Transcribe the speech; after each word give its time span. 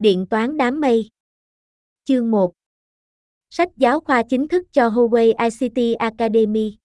Điện 0.00 0.26
toán 0.26 0.56
đám 0.56 0.80
mây. 0.80 1.10
Chương 2.04 2.30
1 2.30 2.52
Sách 3.50 3.68
giáo 3.76 4.00
khoa 4.00 4.22
chính 4.22 4.48
thức 4.48 4.66
cho 4.72 4.88
Huawei 4.88 5.34
ICT 5.50 5.98
Academy. 5.98 6.76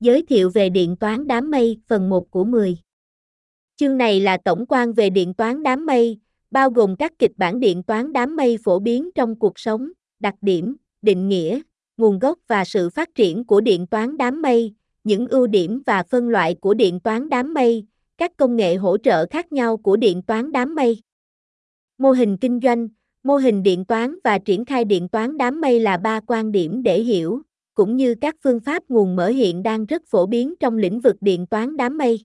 Giới 0.00 0.22
thiệu 0.28 0.50
về 0.54 0.68
điện 0.68 0.96
toán 0.96 1.26
đám 1.26 1.50
mây 1.50 1.80
phần 1.88 2.08
1 2.08 2.30
của 2.30 2.44
10 2.44 2.78
Chương 3.76 3.96
này 3.96 4.20
là 4.20 4.38
tổng 4.44 4.66
quan 4.68 4.92
về 4.92 5.10
điện 5.10 5.34
toán 5.34 5.62
đám 5.62 5.86
mây, 5.86 6.18
bao 6.50 6.70
gồm 6.70 6.96
các 6.96 7.12
kịch 7.18 7.32
bản 7.36 7.60
điện 7.60 7.82
toán 7.82 8.12
đám 8.12 8.36
mây 8.36 8.58
phổ 8.64 8.78
biến 8.78 9.10
trong 9.14 9.38
cuộc 9.38 9.58
sống, 9.58 9.90
đặc 10.20 10.34
điểm, 10.40 10.76
định 11.02 11.28
nghĩa, 11.28 11.60
nguồn 11.96 12.18
gốc 12.18 12.38
và 12.48 12.64
sự 12.64 12.90
phát 12.90 13.14
triển 13.14 13.44
của 13.44 13.60
điện 13.60 13.86
toán 13.86 14.16
đám 14.16 14.42
mây, 14.42 14.74
những 15.04 15.28
ưu 15.28 15.46
điểm 15.46 15.82
và 15.86 16.02
phân 16.02 16.28
loại 16.28 16.54
của 16.54 16.74
điện 16.74 17.00
toán 17.00 17.28
đám 17.28 17.54
mây, 17.54 17.86
các 18.18 18.36
công 18.36 18.56
nghệ 18.56 18.74
hỗ 18.74 18.98
trợ 18.98 19.26
khác 19.26 19.52
nhau 19.52 19.76
của 19.76 19.96
điện 19.96 20.22
toán 20.22 20.52
đám 20.52 20.74
mây. 20.74 21.02
Mô 21.98 22.10
hình 22.10 22.36
kinh 22.36 22.60
doanh, 22.62 22.88
mô 23.22 23.36
hình 23.36 23.62
điện 23.62 23.84
toán 23.84 24.14
và 24.24 24.38
triển 24.38 24.64
khai 24.64 24.84
điện 24.84 25.08
toán 25.08 25.38
đám 25.38 25.60
mây 25.60 25.80
là 25.80 25.96
ba 25.96 26.20
quan 26.26 26.52
điểm 26.52 26.82
để 26.82 27.00
hiểu, 27.00 27.42
cũng 27.74 27.96
như 27.96 28.14
các 28.20 28.34
phương 28.44 28.60
pháp 28.60 28.82
nguồn 28.88 29.16
mở 29.16 29.28
hiện 29.28 29.62
đang 29.62 29.86
rất 29.86 30.02
phổ 30.06 30.26
biến 30.26 30.54
trong 30.60 30.78
lĩnh 30.78 31.00
vực 31.00 31.16
điện 31.20 31.46
toán 31.46 31.76
đám 31.76 31.98
mây. 31.98 32.20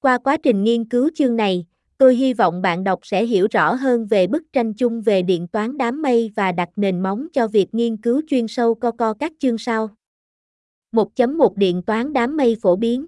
Qua 0.00 0.18
quá 0.18 0.36
trình 0.36 0.64
nghiên 0.64 0.84
cứu 0.84 1.10
chương 1.14 1.36
này, 1.36 1.66
tôi 1.98 2.14
hy 2.14 2.34
vọng 2.34 2.62
bạn 2.62 2.84
đọc 2.84 3.00
sẽ 3.02 3.24
hiểu 3.24 3.46
rõ 3.50 3.74
hơn 3.74 4.06
về 4.06 4.26
bức 4.26 4.42
tranh 4.52 4.74
chung 4.74 5.02
về 5.02 5.22
điện 5.22 5.48
toán 5.48 5.78
đám 5.78 6.02
mây 6.02 6.32
và 6.36 6.52
đặt 6.52 6.68
nền 6.76 7.02
móng 7.02 7.26
cho 7.32 7.48
việc 7.48 7.74
nghiên 7.74 7.96
cứu 7.96 8.22
chuyên 8.26 8.48
sâu 8.48 8.74
co 8.74 8.90
co 8.90 9.14
các 9.14 9.32
chương 9.38 9.58
sau. 9.58 9.90
1.1 10.92 11.54
Điện 11.56 11.82
toán 11.82 12.12
đám 12.12 12.36
mây 12.36 12.56
phổ 12.62 12.76
biến 12.76 13.06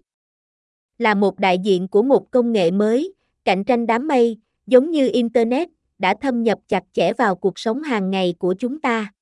là 0.99 1.15
một 1.15 1.39
đại 1.39 1.59
diện 1.59 1.89
của 1.89 2.03
một 2.03 2.31
công 2.31 2.53
nghệ 2.53 2.71
mới, 2.71 3.15
cạnh 3.45 3.65
tranh 3.65 3.87
đám 3.87 4.09
mây, 4.09 4.39
giống 4.69 4.91
như 4.91 5.11
Internet, 5.13 5.69
đã 5.99 6.15
thâm 6.21 6.43
nhập 6.43 6.59
chặt 6.69 6.83
chẽ 6.93 7.13
vào 7.13 7.35
cuộc 7.35 7.59
sống 7.59 7.83
hàng 7.83 8.11
ngày 8.11 8.35
của 8.39 8.55
chúng 8.59 8.81
ta. 8.81 9.13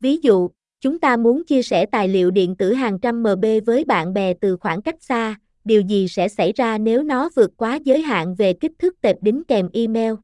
Ví 0.00 0.18
dụ, 0.22 0.50
chúng 0.80 0.98
ta 0.98 1.16
muốn 1.16 1.44
chia 1.44 1.62
sẻ 1.62 1.86
tài 1.86 2.08
liệu 2.08 2.30
điện 2.30 2.56
tử 2.56 2.72
hàng 2.72 2.98
trăm 2.98 3.22
MB 3.22 3.44
với 3.66 3.84
bạn 3.84 4.14
bè 4.14 4.34
từ 4.34 4.56
khoảng 4.56 4.82
cách 4.82 5.02
xa, 5.02 5.36
điều 5.64 5.80
gì 5.80 6.08
sẽ 6.08 6.28
xảy 6.28 6.52
ra 6.52 6.78
nếu 6.78 7.02
nó 7.02 7.28
vượt 7.36 7.50
quá 7.56 7.78
giới 7.84 8.02
hạn 8.02 8.34
về 8.34 8.52
kích 8.52 8.72
thước 8.78 9.00
tệp 9.00 9.16
đính 9.22 9.42
kèm 9.48 9.68
email? 9.72 10.14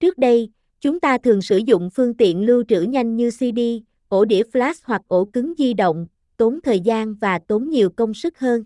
Trước 0.00 0.18
đây, 0.18 0.50
chúng 0.80 1.00
ta 1.00 1.18
thường 1.18 1.42
sử 1.42 1.56
dụng 1.56 1.90
phương 1.94 2.14
tiện 2.14 2.46
lưu 2.46 2.64
trữ 2.68 2.80
nhanh 2.80 3.16
như 3.16 3.30
CD, 3.30 3.60
ổ 4.08 4.24
đĩa 4.24 4.42
flash 4.52 4.80
hoặc 4.84 5.02
ổ 5.08 5.24
cứng 5.24 5.54
di 5.58 5.74
động, 5.74 6.06
tốn 6.36 6.60
thời 6.64 6.80
gian 6.80 7.14
và 7.14 7.38
tốn 7.38 7.68
nhiều 7.68 7.90
công 7.90 8.14
sức 8.14 8.38
hơn. 8.38 8.64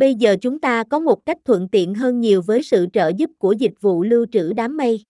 Bây 0.00 0.14
giờ 0.14 0.36
chúng 0.40 0.58
ta 0.58 0.84
có 0.84 0.98
một 0.98 1.26
cách 1.26 1.38
thuận 1.44 1.68
tiện 1.68 1.94
hơn 1.94 2.20
nhiều 2.20 2.42
với 2.42 2.62
sự 2.62 2.86
trợ 2.92 3.12
giúp 3.16 3.30
của 3.38 3.52
dịch 3.52 3.72
vụ 3.80 4.02
lưu 4.02 4.26
trữ 4.32 4.52
đám 4.52 4.76
mây. 4.76 5.04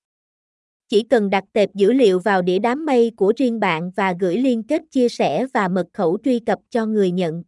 Chỉ 0.88 1.02
cần 1.02 1.30
đặt 1.30 1.44
tệp 1.52 1.74
dữ 1.74 1.92
liệu 1.92 2.18
vào 2.18 2.42
đĩa 2.42 2.58
đám 2.58 2.86
mây 2.86 3.12
của 3.16 3.32
riêng 3.36 3.60
bạn 3.60 3.90
và 3.96 4.14
gửi 4.20 4.36
liên 4.36 4.62
kết 4.62 4.82
chia 4.90 5.08
sẻ 5.08 5.46
và 5.54 5.68
mật 5.68 5.86
khẩu 5.92 6.18
truy 6.24 6.38
cập 6.38 6.58
cho 6.70 6.86
người 6.86 7.10
nhận. 7.10 7.42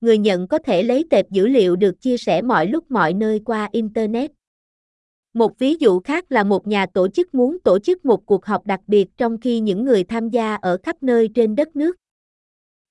Người 0.00 0.18
nhận 0.18 0.48
có 0.48 0.58
thể 0.58 0.82
lấy 0.82 1.04
tệp 1.10 1.30
dữ 1.30 1.46
liệu 1.46 1.76
được 1.76 2.00
chia 2.00 2.16
sẻ 2.16 2.42
mọi 2.42 2.66
lúc 2.66 2.90
mọi 2.90 3.14
nơi 3.14 3.40
qua 3.44 3.68
Internet. 3.72 4.30
Một 5.34 5.58
ví 5.58 5.74
dụ 5.80 6.00
khác 6.00 6.32
là 6.32 6.44
một 6.44 6.66
nhà 6.66 6.86
tổ 6.86 7.08
chức 7.08 7.34
muốn 7.34 7.58
tổ 7.60 7.78
chức 7.78 8.04
một 8.04 8.26
cuộc 8.26 8.44
họp 8.46 8.66
đặc 8.66 8.80
biệt 8.86 9.08
trong 9.16 9.40
khi 9.40 9.60
những 9.60 9.84
người 9.84 10.04
tham 10.04 10.28
gia 10.28 10.54
ở 10.54 10.78
khắp 10.82 11.02
nơi 11.02 11.28
trên 11.34 11.56
đất 11.56 11.76
nước. 11.76 11.96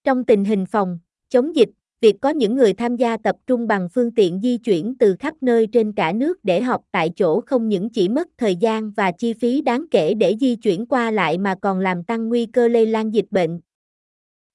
Trong 0.03 0.23
tình 0.23 0.45
hình 0.45 0.65
phòng, 0.65 0.99
chống 1.29 1.55
dịch, 1.55 1.69
việc 2.01 2.15
có 2.21 2.29
những 2.29 2.55
người 2.55 2.73
tham 2.73 2.95
gia 2.95 3.17
tập 3.17 3.35
trung 3.47 3.67
bằng 3.67 3.89
phương 3.93 4.11
tiện 4.11 4.39
di 4.43 4.57
chuyển 4.57 4.95
từ 4.99 5.15
khắp 5.19 5.33
nơi 5.41 5.67
trên 5.67 5.91
cả 5.91 6.11
nước 6.11 6.37
để 6.43 6.61
học 6.61 6.81
tại 6.91 7.11
chỗ 7.15 7.41
không 7.41 7.69
những 7.69 7.89
chỉ 7.89 8.09
mất 8.09 8.27
thời 8.37 8.55
gian 8.55 8.91
và 8.91 9.11
chi 9.11 9.33
phí 9.33 9.61
đáng 9.61 9.85
kể 9.91 10.13
để 10.13 10.35
di 10.39 10.55
chuyển 10.55 10.85
qua 10.85 11.11
lại 11.11 11.37
mà 11.37 11.55
còn 11.61 11.79
làm 11.79 12.03
tăng 12.03 12.29
nguy 12.29 12.45
cơ 12.45 12.67
lây 12.67 12.85
lan 12.85 13.13
dịch 13.13 13.25
bệnh. 13.31 13.59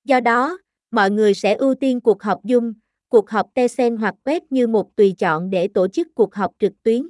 Do 0.05 0.21
đó, 0.21 0.59
mọi 0.91 1.11
người 1.11 1.35
sẽ 1.35 1.55
ưu 1.55 1.75
tiên 1.75 2.01
cuộc 2.01 2.23
họp 2.23 2.45
Zoom, 2.45 2.73
cuộc 3.09 3.31
họp 3.31 3.55
Tencent 3.55 3.99
hoặc 3.99 4.15
web 4.25 4.41
như 4.51 4.67
một 4.67 4.97
tùy 4.97 5.15
chọn 5.19 5.51
để 5.51 5.69
tổ 5.69 5.89
chức 5.89 6.09
cuộc 6.15 6.35
họp 6.35 6.53
trực 6.59 6.73
tuyến. 6.83 7.09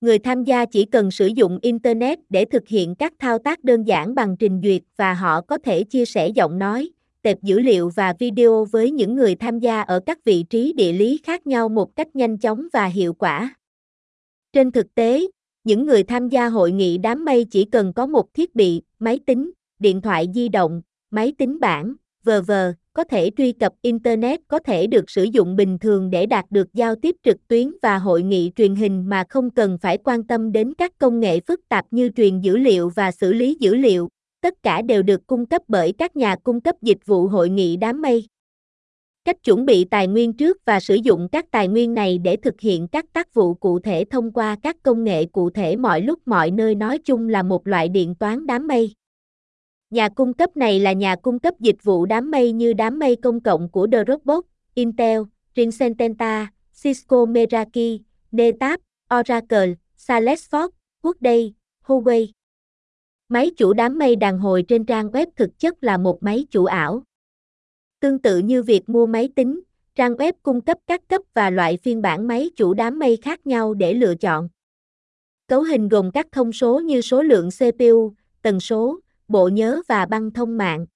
Người 0.00 0.18
tham 0.18 0.44
gia 0.44 0.64
chỉ 0.64 0.84
cần 0.84 1.10
sử 1.10 1.26
dụng 1.26 1.58
Internet 1.62 2.18
để 2.28 2.44
thực 2.44 2.68
hiện 2.68 2.94
các 2.94 3.12
thao 3.18 3.38
tác 3.38 3.64
đơn 3.64 3.82
giản 3.82 4.14
bằng 4.14 4.36
trình 4.36 4.60
duyệt 4.64 4.82
và 4.96 5.14
họ 5.14 5.40
có 5.40 5.58
thể 5.58 5.84
chia 5.84 6.04
sẻ 6.04 6.28
giọng 6.28 6.58
nói, 6.58 6.90
tệp 7.24 7.42
dữ 7.42 7.60
liệu 7.60 7.88
và 7.88 8.14
video 8.18 8.64
với 8.64 8.90
những 8.90 9.14
người 9.14 9.34
tham 9.34 9.58
gia 9.58 9.82
ở 9.82 10.00
các 10.06 10.24
vị 10.24 10.42
trí 10.50 10.72
địa 10.72 10.92
lý 10.92 11.20
khác 11.22 11.46
nhau 11.46 11.68
một 11.68 11.96
cách 11.96 12.16
nhanh 12.16 12.38
chóng 12.38 12.68
và 12.72 12.86
hiệu 12.86 13.14
quả. 13.14 13.54
Trên 14.52 14.70
thực 14.70 14.94
tế, 14.94 15.26
những 15.64 15.86
người 15.86 16.02
tham 16.02 16.28
gia 16.28 16.48
hội 16.48 16.72
nghị 16.72 16.98
đám 16.98 17.24
mây 17.24 17.44
chỉ 17.50 17.64
cần 17.64 17.92
có 17.92 18.06
một 18.06 18.34
thiết 18.34 18.54
bị, 18.54 18.82
máy 18.98 19.18
tính, 19.26 19.50
điện 19.78 20.00
thoại 20.00 20.28
di 20.34 20.48
động, 20.48 20.82
máy 21.10 21.32
tính 21.38 21.60
bảng, 21.60 21.94
v.v. 22.24 22.52
có 22.92 23.04
thể 23.04 23.30
truy 23.36 23.52
cập 23.52 23.72
internet 23.82 24.40
có 24.48 24.58
thể 24.58 24.86
được 24.86 25.10
sử 25.10 25.24
dụng 25.24 25.56
bình 25.56 25.78
thường 25.78 26.10
để 26.10 26.26
đạt 26.26 26.44
được 26.50 26.74
giao 26.74 26.94
tiếp 26.94 27.16
trực 27.22 27.48
tuyến 27.48 27.72
và 27.82 27.98
hội 27.98 28.22
nghị 28.22 28.50
truyền 28.56 28.74
hình 28.74 29.08
mà 29.08 29.24
không 29.28 29.50
cần 29.50 29.78
phải 29.78 29.98
quan 29.98 30.24
tâm 30.26 30.52
đến 30.52 30.74
các 30.74 30.92
công 30.98 31.20
nghệ 31.20 31.40
phức 31.40 31.60
tạp 31.68 31.86
như 31.90 32.10
truyền 32.16 32.40
dữ 32.40 32.56
liệu 32.56 32.88
và 32.88 33.10
xử 33.10 33.32
lý 33.32 33.56
dữ 33.60 33.74
liệu, 33.74 34.08
tất 34.44 34.62
cả 34.62 34.82
đều 34.82 35.02
được 35.02 35.26
cung 35.26 35.46
cấp 35.46 35.62
bởi 35.68 35.92
các 35.92 36.16
nhà 36.16 36.36
cung 36.36 36.60
cấp 36.60 36.76
dịch 36.82 37.06
vụ 37.06 37.26
hội 37.28 37.48
nghị 37.48 37.76
đám 37.76 38.02
mây. 38.02 38.26
Cách 39.24 39.44
chuẩn 39.44 39.66
bị 39.66 39.84
tài 39.84 40.06
nguyên 40.06 40.32
trước 40.32 40.64
và 40.64 40.80
sử 40.80 40.94
dụng 40.94 41.28
các 41.32 41.50
tài 41.50 41.68
nguyên 41.68 41.94
này 41.94 42.18
để 42.18 42.36
thực 42.36 42.60
hiện 42.60 42.88
các 42.88 43.12
tác 43.12 43.34
vụ 43.34 43.54
cụ 43.54 43.78
thể 43.78 44.04
thông 44.10 44.32
qua 44.32 44.56
các 44.62 44.76
công 44.82 45.04
nghệ 45.04 45.24
cụ 45.24 45.50
thể 45.50 45.76
mọi 45.76 46.00
lúc 46.00 46.28
mọi 46.28 46.50
nơi 46.50 46.74
nói 46.74 46.98
chung 46.98 47.28
là 47.28 47.42
một 47.42 47.66
loại 47.66 47.88
điện 47.88 48.14
toán 48.14 48.46
đám 48.46 48.66
mây. 48.66 48.92
Nhà 49.90 50.08
cung 50.08 50.34
cấp 50.34 50.56
này 50.56 50.80
là 50.80 50.92
nhà 50.92 51.16
cung 51.16 51.38
cấp 51.38 51.54
dịch 51.60 51.82
vụ 51.82 52.06
đám 52.06 52.30
mây 52.30 52.52
như 52.52 52.72
đám 52.72 52.98
mây 52.98 53.16
công 53.16 53.40
cộng 53.40 53.68
của 53.68 53.86
Dropbox, 53.92 54.44
Intel, 54.74 55.20
Rinsententa, 55.56 56.52
Cisco 56.82 57.26
Meraki, 57.26 58.00
NetApp, 58.32 58.82
Oracle, 59.14 59.74
Salesforce, 59.98 60.68
Workday, 61.02 61.52
Huawei. 61.86 62.43
Máy 63.28 63.50
chủ 63.56 63.72
đám 63.72 63.98
mây 63.98 64.16
đàn 64.16 64.38
hồi 64.38 64.64
trên 64.68 64.86
trang 64.86 65.08
web 65.08 65.26
thực 65.36 65.58
chất 65.58 65.84
là 65.84 65.98
một 65.98 66.22
máy 66.22 66.46
chủ 66.50 66.64
ảo. 66.64 67.02
Tương 68.00 68.18
tự 68.18 68.38
như 68.38 68.62
việc 68.62 68.88
mua 68.88 69.06
máy 69.06 69.28
tính, 69.34 69.60
trang 69.94 70.14
web 70.14 70.32
cung 70.42 70.60
cấp 70.60 70.78
các 70.86 71.08
cấp 71.08 71.22
và 71.34 71.50
loại 71.50 71.78
phiên 71.82 72.02
bản 72.02 72.26
máy 72.26 72.50
chủ 72.56 72.74
đám 72.74 72.98
mây 72.98 73.18
khác 73.22 73.46
nhau 73.46 73.74
để 73.74 73.94
lựa 73.94 74.14
chọn. 74.14 74.48
Cấu 75.48 75.62
hình 75.62 75.88
gồm 75.88 76.10
các 76.10 76.26
thông 76.32 76.52
số 76.52 76.80
như 76.80 77.00
số 77.00 77.22
lượng 77.22 77.48
CPU, 77.50 78.12
tần 78.42 78.60
số, 78.60 79.00
bộ 79.28 79.48
nhớ 79.48 79.82
và 79.88 80.06
băng 80.06 80.30
thông 80.30 80.56
mạng. 80.56 80.86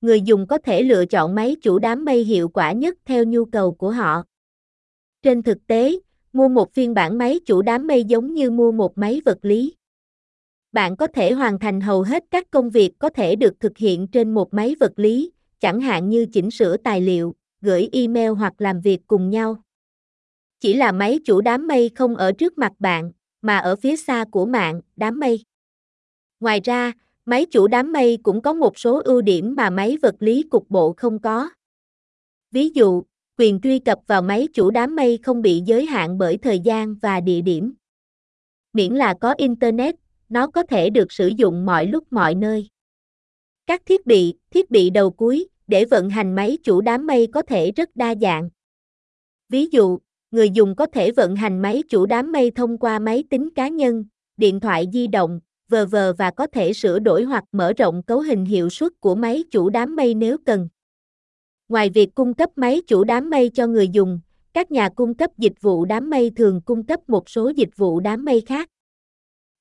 Người 0.00 0.20
dùng 0.20 0.46
có 0.46 0.58
thể 0.58 0.82
lựa 0.82 1.06
chọn 1.06 1.34
máy 1.34 1.56
chủ 1.62 1.78
đám 1.78 2.04
mây 2.04 2.24
hiệu 2.24 2.48
quả 2.48 2.72
nhất 2.72 2.98
theo 3.04 3.24
nhu 3.24 3.44
cầu 3.44 3.72
của 3.72 3.90
họ. 3.90 4.22
Trên 5.22 5.42
thực 5.42 5.66
tế, 5.66 5.98
mua 6.32 6.48
một 6.48 6.72
phiên 6.72 6.94
bản 6.94 7.18
máy 7.18 7.40
chủ 7.46 7.62
đám 7.62 7.86
mây 7.86 8.04
giống 8.04 8.34
như 8.34 8.50
mua 8.50 8.72
một 8.72 8.98
máy 8.98 9.20
vật 9.24 9.38
lý 9.42 9.74
bạn 10.72 10.96
có 10.96 11.06
thể 11.06 11.32
hoàn 11.32 11.58
thành 11.58 11.80
hầu 11.80 12.02
hết 12.02 12.24
các 12.30 12.50
công 12.50 12.70
việc 12.70 12.92
có 12.98 13.08
thể 13.08 13.36
được 13.36 13.60
thực 13.60 13.78
hiện 13.78 14.06
trên 14.06 14.34
một 14.34 14.54
máy 14.54 14.74
vật 14.80 14.92
lý, 14.96 15.32
chẳng 15.60 15.80
hạn 15.80 16.08
như 16.08 16.26
chỉnh 16.32 16.50
sửa 16.50 16.76
tài 16.76 17.00
liệu, 17.00 17.34
gửi 17.60 17.88
email 17.92 18.30
hoặc 18.30 18.52
làm 18.58 18.80
việc 18.80 19.00
cùng 19.06 19.30
nhau. 19.30 19.62
Chỉ 20.60 20.74
là 20.74 20.92
máy 20.92 21.18
chủ 21.24 21.40
đám 21.40 21.66
mây 21.66 21.90
không 21.94 22.16
ở 22.16 22.32
trước 22.32 22.58
mặt 22.58 22.72
bạn, 22.78 23.12
mà 23.42 23.58
ở 23.58 23.76
phía 23.76 23.96
xa 23.96 24.24
của 24.30 24.46
mạng, 24.46 24.80
đám 24.96 25.20
mây. 25.20 25.44
Ngoài 26.40 26.60
ra, 26.64 26.92
máy 27.24 27.46
chủ 27.50 27.66
đám 27.66 27.92
mây 27.92 28.18
cũng 28.22 28.42
có 28.42 28.52
một 28.52 28.78
số 28.78 29.00
ưu 29.04 29.20
điểm 29.20 29.54
mà 29.56 29.70
máy 29.70 29.96
vật 30.02 30.14
lý 30.18 30.42
cục 30.42 30.70
bộ 30.70 30.94
không 30.96 31.18
có. 31.18 31.50
Ví 32.50 32.70
dụ, 32.74 33.02
quyền 33.38 33.60
truy 33.60 33.78
cập 33.78 33.98
vào 34.06 34.22
máy 34.22 34.48
chủ 34.54 34.70
đám 34.70 34.96
mây 34.96 35.18
không 35.22 35.42
bị 35.42 35.62
giới 35.66 35.86
hạn 35.86 36.18
bởi 36.18 36.36
thời 36.36 36.58
gian 36.60 36.94
và 36.94 37.20
địa 37.20 37.40
điểm. 37.40 37.74
Miễn 38.72 38.94
là 38.94 39.14
có 39.20 39.34
internet, 39.38 39.94
nó 40.30 40.46
có 40.46 40.62
thể 40.62 40.90
được 40.90 41.12
sử 41.12 41.28
dụng 41.28 41.66
mọi 41.66 41.86
lúc 41.86 42.04
mọi 42.10 42.34
nơi. 42.34 42.68
Các 43.66 43.82
thiết 43.86 44.06
bị, 44.06 44.34
thiết 44.50 44.70
bị 44.70 44.90
đầu 44.90 45.10
cuối 45.10 45.48
để 45.66 45.84
vận 45.84 46.10
hành 46.10 46.34
máy 46.34 46.58
chủ 46.62 46.80
đám 46.80 47.06
mây 47.06 47.28
có 47.32 47.42
thể 47.42 47.72
rất 47.72 47.96
đa 47.96 48.14
dạng. 48.20 48.50
Ví 49.48 49.66
dụ, 49.66 49.98
người 50.30 50.50
dùng 50.50 50.76
có 50.76 50.86
thể 50.86 51.10
vận 51.10 51.36
hành 51.36 51.62
máy 51.62 51.82
chủ 51.88 52.06
đám 52.06 52.32
mây 52.32 52.50
thông 52.50 52.78
qua 52.78 52.98
máy 52.98 53.24
tính 53.30 53.48
cá 53.54 53.68
nhân, 53.68 54.04
điện 54.36 54.60
thoại 54.60 54.86
di 54.92 55.06
động, 55.06 55.40
vờ 55.68 55.86
vờ 55.86 56.12
và 56.12 56.30
có 56.30 56.46
thể 56.46 56.72
sửa 56.72 56.98
đổi 56.98 57.24
hoặc 57.24 57.44
mở 57.52 57.72
rộng 57.72 58.02
cấu 58.02 58.20
hình 58.20 58.44
hiệu 58.44 58.70
suất 58.70 58.92
của 59.00 59.14
máy 59.14 59.44
chủ 59.50 59.70
đám 59.70 59.96
mây 59.96 60.14
nếu 60.14 60.36
cần. 60.46 60.68
Ngoài 61.68 61.90
việc 61.90 62.14
cung 62.14 62.34
cấp 62.34 62.50
máy 62.56 62.82
chủ 62.86 63.04
đám 63.04 63.30
mây 63.30 63.50
cho 63.54 63.66
người 63.66 63.88
dùng, 63.88 64.20
các 64.52 64.72
nhà 64.72 64.88
cung 64.88 65.14
cấp 65.14 65.30
dịch 65.38 65.60
vụ 65.60 65.84
đám 65.84 66.10
mây 66.10 66.30
thường 66.36 66.60
cung 66.64 66.86
cấp 66.86 67.00
một 67.08 67.30
số 67.30 67.52
dịch 67.56 67.76
vụ 67.76 68.00
đám 68.00 68.24
mây 68.24 68.40
khác. 68.46 68.68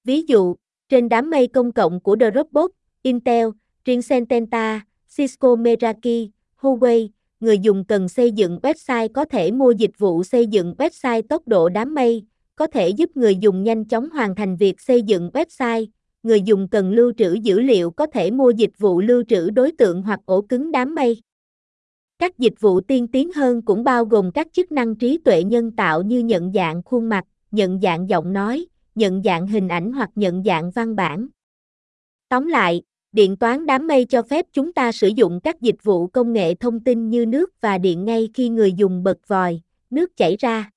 Ví 0.10 0.24
dụ, 0.28 0.56
trên 0.90 1.10
đám 1.10 1.30
mây 1.30 1.48
công 1.48 1.72
cộng 1.72 2.00
của 2.00 2.16
Dropbox, 2.20 2.70
Intel, 3.02 3.48
Rinsententa, 3.86 4.86
Cisco 5.18 5.56
Meraki, 5.56 6.30
Huawei, 6.62 7.10
người 7.40 7.60
dùng 7.60 7.86
cần 7.86 8.10
xây 8.10 8.32
dựng 8.32 8.60
website 8.64 9.10
có 9.14 9.26
thể 9.26 9.52
mua 9.52 9.72
dịch 9.72 9.92
vụ 9.98 10.24
xây 10.24 10.48
dựng 10.48 10.74
website 10.78 11.22
tốc 11.22 11.48
độ 11.48 11.70
đám 11.70 11.96
mây, 11.96 12.26
có 12.56 12.68
thể 12.68 12.90
giúp 12.90 13.18
người 13.18 13.36
dùng 13.36 13.64
nhanh 13.64 13.86
chóng 13.86 14.10
hoàn 14.10 14.36
thành 14.36 14.58
việc 14.58 14.82
xây 14.82 15.02
dựng 15.02 15.30
website, 15.34 15.86
người 16.24 16.42
dùng 16.42 16.68
cần 16.68 16.92
lưu 16.92 17.12
trữ 17.18 17.34
dữ 17.34 17.60
liệu 17.60 17.92
có 17.92 18.06
thể 18.06 18.32
mua 18.32 18.50
dịch 18.50 18.78
vụ 18.78 19.02
lưu 19.02 19.24
trữ 19.28 19.50
đối 19.50 19.72
tượng 19.72 20.02
hoặc 20.02 20.20
ổ 20.26 20.42
cứng 20.42 20.72
đám 20.72 20.96
mây. 20.96 21.22
Các 22.20 22.38
dịch 22.38 22.60
vụ 22.60 22.82
tiên 22.82 23.08
tiến 23.08 23.32
hơn 23.34 23.62
cũng 23.62 23.84
bao 23.84 24.06
gồm 24.06 24.32
các 24.32 24.48
chức 24.54 24.72
năng 24.72 24.96
trí 24.96 25.18
tuệ 25.18 25.44
nhân 25.44 25.72
tạo 25.72 26.02
như 26.02 26.20
nhận 26.20 26.54
dạng 26.54 26.84
khuôn 26.84 27.10
mặt, 27.10 27.26
nhận 27.52 27.80
dạng 27.82 28.10
giọng 28.10 28.34
nói, 28.34 28.66
nhận 29.00 29.24
dạng 29.24 29.48
hình 29.48 29.68
ảnh 29.68 29.92
hoặc 29.92 30.10
nhận 30.16 30.44
dạng 30.44 30.72
văn 30.72 30.96
bản. 30.96 31.28
Tóm 32.30 32.48
lại, 32.48 32.82
điện 33.12 33.36
toán 33.36 33.66
đám 33.66 33.88
mây 33.88 34.06
cho 34.06 34.22
phép 34.22 34.46
chúng 34.54 34.74
ta 34.74 34.92
sử 34.92 35.08
dụng 35.08 35.40
các 35.44 35.62
dịch 35.62 35.84
vụ 35.84 36.08
công 36.08 36.34
nghệ 36.34 36.56
thông 36.56 36.80
tin 36.80 37.10
như 37.10 37.26
nước 37.26 37.62
và 37.62 37.78
điện 37.78 38.06
ngay 38.06 38.30
khi 38.34 38.50
người 38.50 38.74
dùng 38.74 39.04
bật 39.04 39.28
vòi, 39.28 39.62
nước 39.90 40.18
chảy 40.18 40.36
ra. 40.40 40.72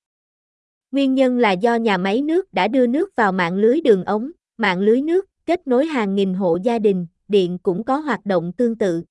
Nguyên 0.91 1.13
nhân 1.13 1.37
là 1.37 1.51
do 1.51 1.75
nhà 1.75 1.97
máy 1.97 2.21
nước 2.21 2.53
đã 2.53 2.67
đưa 2.67 2.87
nước 2.87 3.15
vào 3.15 3.31
mạng 3.31 3.55
lưới 3.55 3.81
đường 3.81 4.03
ống, 4.03 4.31
mạng 4.57 4.79
lưới 4.79 5.01
nước, 5.01 5.25
kết 5.45 5.67
nối 5.67 5.85
hàng 5.85 6.15
nghìn 6.15 6.33
hộ 6.33 6.57
gia 6.63 6.79
đình, 6.79 7.07
điện 7.27 7.57
cũng 7.63 7.83
có 7.83 7.97
hoạt 7.97 8.25
động 8.25 8.51
tương 8.57 8.77
tự. 8.77 9.03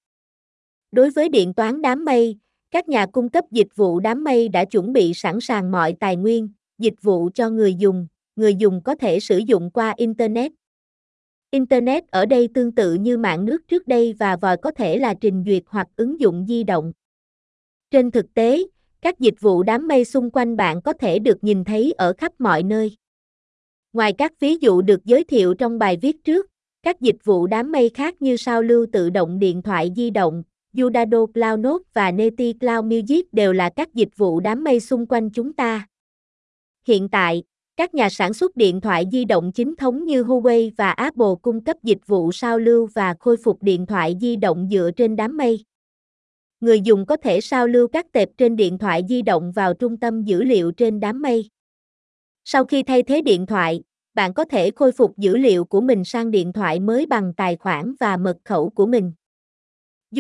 Đối 0.93 1.11
với 1.11 1.29
điện 1.29 1.55
toán 1.55 1.83
đám 1.83 2.05
mây, 2.05 2.39
các 2.71 2.89
nhà 2.89 3.07
cung 3.07 3.29
cấp 3.29 3.45
dịch 3.51 3.77
vụ 3.77 4.01
đám 4.01 4.25
mây 4.25 4.49
đã 4.49 4.65
chuẩn 4.65 4.93
bị 4.93 5.15
sẵn 5.15 5.41
sàng 5.41 5.71
mọi 5.71 5.93
tài 6.01 6.17
nguyên, 6.17 6.49
dịch 6.79 7.03
vụ 7.03 7.31
cho 7.35 7.51
người 7.51 7.75
dùng, 7.75 8.07
người 8.37 8.55
dùng 8.55 8.83
có 8.85 8.95
thể 8.95 9.21
sử 9.21 9.39
dụng 9.39 9.71
qua 9.71 9.95
Internet. 9.97 10.53
Internet 11.51 12.09
ở 12.09 12.27
đây 12.27 12.49
tương 12.55 12.73
tự 12.73 12.95
như 12.95 13.19
mạng 13.19 13.45
nước 13.45 13.69
trước 13.69 13.89
đây 13.89 14.15
và 14.19 14.37
vòi 14.37 14.57
có 14.57 14.71
thể 14.71 14.99
là 14.99 15.15
trình 15.15 15.45
duyệt 15.47 15.63
hoặc 15.67 15.89
ứng 15.97 16.21
dụng 16.21 16.47
di 16.49 16.65
động. 16.65 16.93
Trên 17.91 18.11
thực 18.11 18.35
tế, 18.35 18.63
các 19.01 19.21
dịch 19.21 19.41
vụ 19.41 19.63
đám 19.63 19.89
mây 19.89 20.05
xung 20.05 20.31
quanh 20.31 20.57
bạn 20.57 20.83
có 20.83 20.93
thể 20.93 21.19
được 21.19 21.45
nhìn 21.45 21.65
thấy 21.65 21.93
ở 21.93 22.13
khắp 22.19 22.33
mọi 22.39 22.63
nơi. 22.63 22.97
Ngoài 23.93 24.13
các 24.19 24.33
ví 24.41 24.57
dụ 24.57 24.83
được 24.83 25.05
giới 25.05 25.25
thiệu 25.25 25.55
trong 25.55 25.79
bài 25.79 25.99
viết 26.03 26.25
trước, 26.25 26.47
các 26.83 27.01
dịch 27.01 27.25
vụ 27.25 27.47
đám 27.47 27.73
mây 27.73 27.91
khác 27.95 28.23
như 28.23 28.37
sao 28.37 28.63
lưu 28.63 28.87
tự 28.93 29.11
động 29.11 29.39
điện 29.39 29.63
thoại 29.63 29.93
di 29.97 30.11
động, 30.11 30.43
Udado 30.83 31.27
Cloud 31.27 31.61
Note 31.61 31.85
và 31.95 32.11
Neti 32.11 32.53
Cloud 32.53 32.85
Music 32.85 33.33
đều 33.33 33.53
là 33.53 33.71
các 33.77 33.95
dịch 33.95 34.17
vụ 34.17 34.41
đám 34.41 34.65
mây 34.65 34.81
xung 34.81 35.07
quanh 35.07 35.31
chúng 35.31 35.53
ta. 35.53 35.87
Hiện 36.87 37.09
tại, 37.09 37.43
các 37.77 37.95
nhà 37.95 38.09
sản 38.11 38.35
xuất 38.35 38.57
điện 38.57 38.81
thoại 38.81 39.07
di 39.13 39.25
động 39.25 39.53
chính 39.53 39.77
thống 39.77 40.05
như 40.05 40.23
Huawei 40.23 40.71
và 40.77 40.91
Apple 40.91 41.35
cung 41.43 41.65
cấp 41.65 41.77
dịch 41.83 42.07
vụ 42.07 42.33
sao 42.33 42.59
lưu 42.59 42.89
và 42.95 43.15
khôi 43.21 43.37
phục 43.37 43.63
điện 43.63 43.87
thoại 43.87 44.17
di 44.21 44.37
động 44.37 44.69
dựa 44.71 44.91
trên 44.97 45.17
đám 45.17 45.37
mây. 45.37 45.65
Người 46.61 46.81
dùng 46.81 47.07
có 47.07 47.17
thể 47.17 47.41
sao 47.41 47.67
lưu 47.67 47.89
các 47.89 48.13
tệp 48.13 48.29
trên 48.39 48.57
điện 48.57 48.79
thoại 48.79 49.03
di 49.09 49.23
động 49.23 49.53
vào 49.53 49.75
trung 49.75 49.97
tâm 49.97 50.25
dữ 50.25 50.43
liệu 50.43 50.73
trên 50.73 51.01
đám 51.01 51.23
mây. 51.23 51.49
Sau 52.45 52.65
khi 52.65 52.83
thay 52.83 53.03
thế 53.03 53.23
điện 53.23 53.47
thoại, 53.47 53.83
bạn 54.15 54.35
có 54.35 54.45
thể 54.45 54.71
khôi 54.71 54.93
phục 54.93 55.19
dữ 55.19 55.37
liệu 55.37 55.65
của 55.65 55.81
mình 55.81 56.05
sang 56.05 56.31
điện 56.31 56.53
thoại 56.53 56.81
mới 56.81 57.07
bằng 57.07 57.35
tài 57.35 57.57
khoản 57.57 57.95
và 58.01 58.17
mật 58.17 58.37
khẩu 58.45 58.71
của 58.71 58.87
mình. 58.87 59.13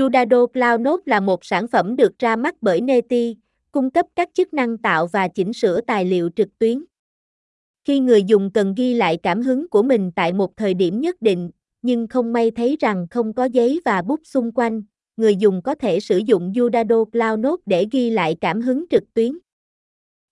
Udado 0.00 0.46
Cloud 0.46 0.80
Note 0.80 1.02
là 1.06 1.20
một 1.20 1.44
sản 1.44 1.68
phẩm 1.68 1.96
được 1.96 2.18
ra 2.18 2.36
mắt 2.36 2.54
bởi 2.60 2.80
Neti, 2.80 3.36
cung 3.72 3.90
cấp 3.90 4.06
các 4.16 4.28
chức 4.34 4.54
năng 4.54 4.78
tạo 4.78 5.06
và 5.06 5.28
chỉnh 5.28 5.52
sửa 5.52 5.80
tài 5.80 6.04
liệu 6.04 6.30
trực 6.36 6.58
tuyến. 6.58 6.84
Khi 7.84 7.98
người 7.98 8.24
dùng 8.24 8.50
cần 8.50 8.74
ghi 8.74 8.94
lại 8.94 9.16
cảm 9.22 9.42
hứng 9.42 9.68
của 9.68 9.82
mình 9.82 10.12
tại 10.12 10.32
một 10.32 10.56
thời 10.56 10.74
điểm 10.74 11.00
nhất 11.00 11.22
định, 11.22 11.50
nhưng 11.82 12.06
không 12.06 12.32
may 12.32 12.50
thấy 12.50 12.76
rằng 12.80 13.06
không 13.10 13.32
có 13.32 13.44
giấy 13.44 13.80
và 13.84 14.02
bút 14.02 14.20
xung 14.24 14.52
quanh, 14.52 14.82
người 15.16 15.36
dùng 15.36 15.62
có 15.62 15.74
thể 15.74 16.00
sử 16.00 16.18
dụng 16.18 16.52
Udado 16.60 17.04
Cloud 17.04 17.38
Note 17.38 17.62
để 17.66 17.86
ghi 17.92 18.10
lại 18.10 18.36
cảm 18.40 18.60
hứng 18.60 18.84
trực 18.90 19.14
tuyến. 19.14 19.38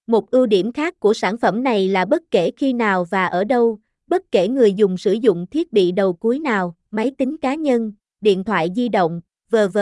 Một 0.07 0.31
ưu 0.31 0.47
điểm 0.47 0.73
khác 0.73 1.01
của 1.01 1.15
sản 1.15 1.39
phẩm 1.39 1.63
này 1.63 1.89
là 1.89 2.05
bất 2.05 2.23
kể 2.31 2.51
khi 2.57 2.73
nào 2.73 3.05
và 3.11 3.27
ở 3.27 3.45
đâu, 3.45 3.79
bất 4.07 4.33
kể 4.33 4.49
người 4.49 4.73
dùng 4.73 4.97
sử 4.97 5.13
dụng 5.13 5.47
thiết 5.47 5.73
bị 5.73 5.93
đầu 5.93 6.13
cuối 6.13 6.39
nào, 6.39 6.77
máy 6.91 7.13
tính 7.19 7.37
cá 7.37 7.55
nhân, 7.55 7.93
điện 8.21 8.45
thoại 8.45 8.69
di 8.77 8.89
động, 8.89 9.21
v.v. 9.51 9.79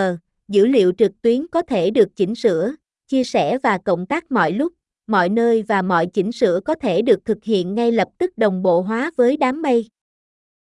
Dữ 0.49 0.67
liệu 0.67 0.93
trực 0.99 1.13
tuyến 1.23 1.47
có 1.47 1.63
thể 1.63 1.91
được 1.91 2.17
chỉnh 2.17 2.35
sửa, 2.35 2.75
chia 3.07 3.25
sẻ 3.25 3.59
và 3.63 3.79
cộng 3.79 4.07
tác 4.07 4.33
mọi 4.33 4.53
lúc, 4.53 4.73
mọi 5.09 5.29
nơi 5.29 5.63
và 5.63 5.83
mọi 5.83 6.07
chỉnh 6.07 6.33
sửa 6.33 6.61
có 6.65 6.75
thể 6.75 7.03
được 7.03 7.25
thực 7.25 7.45
hiện 7.45 7.75
ngay 7.75 7.93
lập 7.93 8.09
tức 8.19 8.39
đồng 8.39 8.63
bộ 8.63 8.81
hóa 8.81 9.11
với 9.17 9.37
đám 9.37 9.63
mây. 9.63 9.89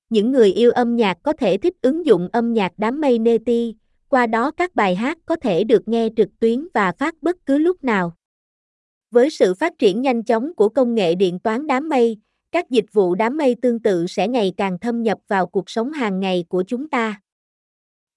Những 0.09 0.31
người 0.31 0.53
yêu 0.53 0.71
âm 0.71 0.95
nhạc 0.95 1.17
có 1.23 1.33
thể 1.33 1.57
thích 1.57 1.73
ứng 1.81 2.05
dụng 2.05 2.29
âm 2.33 2.53
nhạc 2.53 2.73
đám 2.77 3.01
mây 3.01 3.19
Neti, 3.19 3.75
qua 4.07 4.27
đó 4.27 4.51
các 4.51 4.75
bài 4.75 4.95
hát 4.95 5.17
có 5.25 5.35
thể 5.35 5.63
được 5.63 5.87
nghe 5.87 6.09
trực 6.17 6.29
tuyến 6.39 6.67
và 6.73 6.91
phát 6.91 7.15
bất 7.21 7.45
cứ 7.45 7.57
lúc 7.57 7.83
nào. 7.83 8.13
Với 9.11 9.29
sự 9.29 9.53
phát 9.53 9.73
triển 9.79 10.01
nhanh 10.01 10.23
chóng 10.23 10.53
của 10.55 10.69
công 10.69 10.95
nghệ 10.95 11.15
điện 11.15 11.39
toán 11.39 11.67
đám 11.67 11.89
mây, 11.89 12.17
các 12.51 12.69
dịch 12.69 12.85
vụ 12.93 13.15
đám 13.15 13.37
mây 13.37 13.55
tương 13.61 13.79
tự 13.79 14.07
sẽ 14.07 14.27
ngày 14.27 14.53
càng 14.57 14.79
thâm 14.79 15.03
nhập 15.03 15.17
vào 15.27 15.47
cuộc 15.47 15.69
sống 15.69 15.91
hàng 15.91 16.19
ngày 16.19 16.45
của 16.49 16.63
chúng 16.67 16.89
ta. 16.89 17.21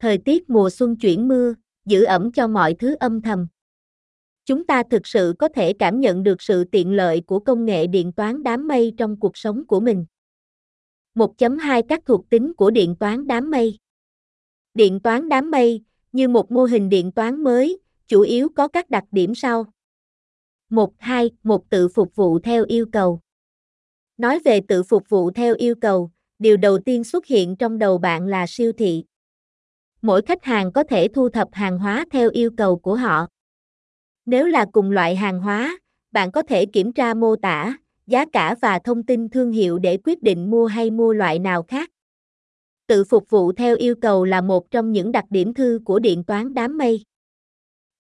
Thời 0.01 0.19
tiết 0.19 0.51
mùa 0.51 0.71
xuân 0.71 0.97
chuyển 0.97 1.29
mưa, 1.29 1.55
giữ 1.87 2.05
ẩm 2.05 2.33
cho 2.33 2.49
mọi 2.49 2.75
thứ 2.75 2.97
âm 3.01 3.21
thầm. 3.21 3.47
Chúng 4.47 4.67
ta 4.67 4.83
thực 4.91 5.07
sự 5.07 5.35
có 5.39 5.49
thể 5.49 5.73
cảm 5.73 6.01
nhận 6.01 6.23
được 6.23 6.43
sự 6.43 6.65
tiện 6.65 6.93
lợi 6.93 7.21
của 7.27 7.39
công 7.39 7.65
nghệ 7.65 7.87
điện 7.87 8.13
toán 8.13 8.43
đám 8.43 8.69
mây 8.69 8.93
trong 8.97 9.21
cuộc 9.21 9.37
sống 9.37 9.67
của 9.67 9.81
mình. 9.81 10.05
1.2 11.15 11.83
Các 11.89 12.01
thuộc 12.07 12.31
tính 12.31 12.55
của 12.55 12.71
điện 12.71 12.97
toán 12.97 13.27
đám 13.27 13.51
mây 13.51 13.79
Điện 14.75 15.01
toán 15.01 15.29
đám 15.29 15.51
mây, 15.51 15.83
như 16.13 16.29
một 16.29 16.53
mô 16.53 16.65
hình 16.65 16.89
điện 16.89 17.13
toán 17.13 17.45
mới, 17.45 17.79
chủ 18.09 18.21
yếu 18.21 18.49
có 18.57 18.69
các 18.69 18.91
đặc 18.91 19.05
điểm 19.11 19.35
sau. 19.35 19.67
1.2. 20.71 21.31
Một 21.43 21.71
tự 21.71 21.89
phục 21.89 22.17
vụ 22.17 22.39
theo 22.39 22.65
yêu 22.69 22.87
cầu. 22.93 23.21
Nói 24.17 24.39
về 24.45 24.61
tự 24.69 24.83
phục 24.83 25.09
vụ 25.09 25.31
theo 25.31 25.55
yêu 25.55 25.75
cầu, 25.81 26.11
điều 26.39 26.57
đầu 26.57 26.79
tiên 26.79 27.05
xuất 27.05 27.27
hiện 27.27 27.57
trong 27.57 27.79
đầu 27.79 27.99
bạn 27.99 28.27
là 28.27 28.47
siêu 28.49 28.73
thị. 28.73 29.05
Mỗi 30.03 30.23
khách 30.23 30.45
hàng 30.45 30.73
có 30.73 30.85
thể 30.85 31.09
thu 31.09 31.29
thập 31.29 31.49
hàng 31.53 31.79
hóa 31.79 32.05
theo 32.11 32.31
yêu 32.31 32.51
cầu 32.57 32.79
của 32.79 32.95
họ. 32.95 33.27
Nếu 34.27 34.47
là 34.47 34.67
cùng 34.73 34.91
loại 34.91 35.17
hàng 35.17 35.41
hóa, 35.41 35.79
bạn 36.13 36.33
có 36.33 36.43
thể 36.43 36.67
kiểm 36.67 36.93
tra 36.93 37.15
mô 37.15 37.37
tả, 37.37 37.77
giá 38.07 38.25
cả 38.33 38.55
và 38.63 38.79
thông 38.79 39.03
tin 39.03 39.29
thương 39.29 39.53
hiệu 39.53 39.79
để 39.79 39.99
quyết 40.05 40.23
định 40.23 40.51
mua 40.51 40.67
hay 40.67 40.91
mua 40.91 41.13
loại 41.13 41.39
nào 41.39 41.63
khác. 41.63 41.91
Tự 42.87 43.05
phục 43.05 43.31
vụ 43.31 43.53
theo 43.53 43.77
yêu 43.77 43.95
cầu 44.01 44.25
là 44.25 44.41
một 44.41 44.71
trong 44.71 44.93
những 44.93 45.13
đặc 45.13 45.25
điểm 45.31 45.55
thư 45.55 45.81
của 45.85 45.99
điện 45.99 46.25
toán 46.25 46.55
đám 46.55 46.79
mây. 46.79 47.05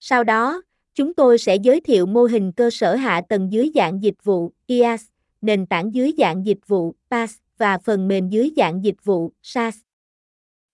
Sau 0.00 0.24
đó, 0.24 0.62
chúng 0.94 1.14
tôi 1.14 1.38
sẽ 1.38 1.56
giới 1.56 1.80
thiệu 1.80 2.06
mô 2.06 2.24
hình 2.24 2.52
cơ 2.52 2.70
sở 2.70 2.94
hạ 2.94 3.22
tầng 3.28 3.52
dưới 3.52 3.70
dạng 3.74 4.02
dịch 4.02 4.24
vụ 4.24 4.52
IaaS, 4.66 5.04
nền 5.40 5.66
tảng 5.66 5.94
dưới 5.94 6.12
dạng 6.18 6.46
dịch 6.46 6.58
vụ 6.66 6.94
PaaS 7.10 7.36
và 7.58 7.78
phần 7.78 8.08
mềm 8.08 8.28
dưới 8.28 8.52
dạng 8.56 8.84
dịch 8.84 9.04
vụ 9.04 9.32
SaaS. 9.42 9.78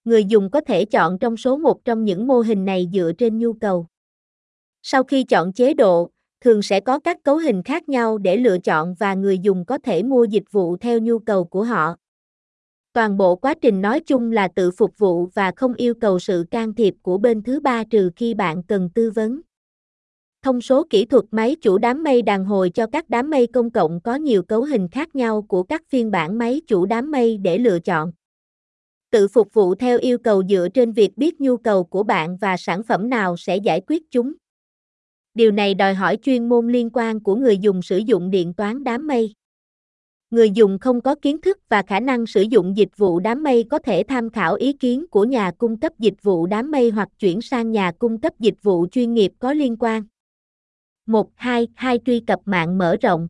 Người 0.04 0.25
dùng 0.25 0.50
có 0.50 0.61
thể 0.61 0.85
chọn 0.85 1.19
trong 1.19 1.37
số 1.37 1.57
một 1.57 1.85
trong 1.85 2.04
những 2.04 2.26
mô 2.26 2.40
hình 2.40 2.64
này 2.64 2.88
dựa 2.92 3.12
trên 3.19 3.38
nhu 3.38 3.52
cầu. 3.52 3.87
Sau 4.82 5.04
khi 5.04 5.25
chọn 5.25 5.52
chế 5.52 5.75
độ, 5.75 6.10
thường 6.40 6.62
sẽ 6.62 6.80
có 6.80 6.99
các 6.99 7.22
cấu 7.22 7.37
hình 7.37 7.62
khác 7.62 7.88
nhau 7.88 8.18
để 8.18 8.37
lựa 8.37 8.58
chọn 8.58 8.94
và 8.99 9.14
người 9.14 9.38
dùng 9.38 9.64
có 9.64 9.78
thể 9.78 10.02
mua 10.02 10.25
dịch 10.25 10.44
vụ 10.50 10.76
theo 10.76 10.99
nhu 10.99 11.18
cầu 11.18 11.44
của 11.44 11.64
họ. 11.64 11.94
Toàn 12.92 13.16
bộ 13.16 13.37
quá 13.37 13.54
trình 13.62 13.80
nói 13.80 14.00
chung 14.00 14.32
là 14.32 14.49
tự 14.49 14.70
phục 14.70 14.99
vụ 14.99 15.26
và 15.26 15.52
không 15.56 15.75
yêu 15.75 15.94
cầu 15.94 16.18
sự 16.18 16.44
can 16.50 16.75
thiệp 16.75 16.94
của 17.02 17.18
bên 17.18 17.42
thứ 17.42 17.60
ba 17.60 17.84
trừ 17.84 18.10
khi 18.16 18.34
bạn 18.34 18.62
cần 18.62 18.90
tư 18.94 19.10
vấn. 19.10 19.40
Thông 20.42 20.60
số 20.60 20.87
kỹ 20.90 21.04
thuật 21.04 21.25
máy 21.30 21.56
chủ 21.60 21.78
đám 21.78 22.02
mây 22.02 22.22
đàn 22.22 22.44
hồi 22.44 22.70
cho 22.70 22.87
các 22.87 23.08
đám 23.08 23.30
mây 23.30 23.46
công 23.46 23.70
cộng 23.70 24.00
có 24.00 24.14
nhiều 24.14 24.42
cấu 24.42 24.64
hình 24.64 24.88
khác 24.88 25.14
nhau 25.14 25.42
của 25.42 25.62
các 25.62 25.82
phiên 25.88 26.10
bản 26.10 26.38
máy 26.38 26.60
chủ 26.66 26.87
đám 26.87 27.10
mây 27.10 27.37
để 27.37 27.58
lựa 27.58 27.78
chọn. 27.78 28.12
Tự 29.10 29.28
phục 29.28 29.54
vụ 29.54 29.75
theo 29.75 29.99
yêu 29.99 30.18
cầu 30.18 30.42
dựa 30.49 30.68
trên 30.75 30.92
việc 30.92 31.16
biết 31.16 31.40
nhu 31.40 31.56
cầu 31.56 31.84
của 31.84 32.02
bạn 32.02 32.37
và 32.37 32.56
sản 32.56 32.82
phẩm 32.82 33.10
nào 33.10 33.37
sẽ 33.37 33.56
giải 33.56 33.80
quyết 33.87 34.10
chúng. 34.10 34.32
Điều 35.34 35.52
này 35.52 35.75
đòi 35.75 35.94
hỏi 35.94 36.18
chuyên 36.22 36.49
môn 36.49 36.68
liên 36.68 36.90
quan 36.92 37.20
của 37.20 37.37
người 37.37 37.58
dùng 37.58 37.82
sử 37.82 37.99
dụng 37.99 38.30
điện 38.30 38.54
toán 38.54 38.84
đám 38.84 39.06
mây. 39.06 39.34
Người 40.30 40.50
dùng 40.50 40.78
không 40.78 41.00
có 41.00 41.14
kiến 41.14 41.40
thức 41.40 41.58
và 41.68 41.82
khả 41.82 42.00
năng 42.00 42.26
sử 42.26 42.42
dụng 42.42 42.76
dịch 42.76 42.96
vụ 42.96 43.20
đám 43.20 43.42
mây 43.42 43.64
có 43.70 43.78
thể 43.78 44.02
tham 44.08 44.30
khảo 44.30 44.54
ý 44.54 44.72
kiến 44.72 45.06
của 45.10 45.25
nhà 45.25 45.50
cung 45.58 45.80
cấp 45.80 45.92
dịch 45.99 46.22
vụ 46.22 46.46
đám 46.46 46.70
mây 46.70 46.90
hoặc 46.90 47.08
chuyển 47.18 47.40
sang 47.40 47.70
nhà 47.70 47.92
cung 47.99 48.20
cấp 48.20 48.32
dịch 48.38 48.62
vụ 48.62 48.87
chuyên 48.92 49.14
nghiệp 49.14 49.32
có 49.38 49.52
liên 49.52 49.76
quan. 49.76 50.02
1. 51.06 51.30
2. 51.34 51.68
2. 51.75 51.99
Truy 52.04 52.20
cập 52.20 52.40
mạng 52.44 52.78
mở 52.78 52.96
rộng. 53.02 53.28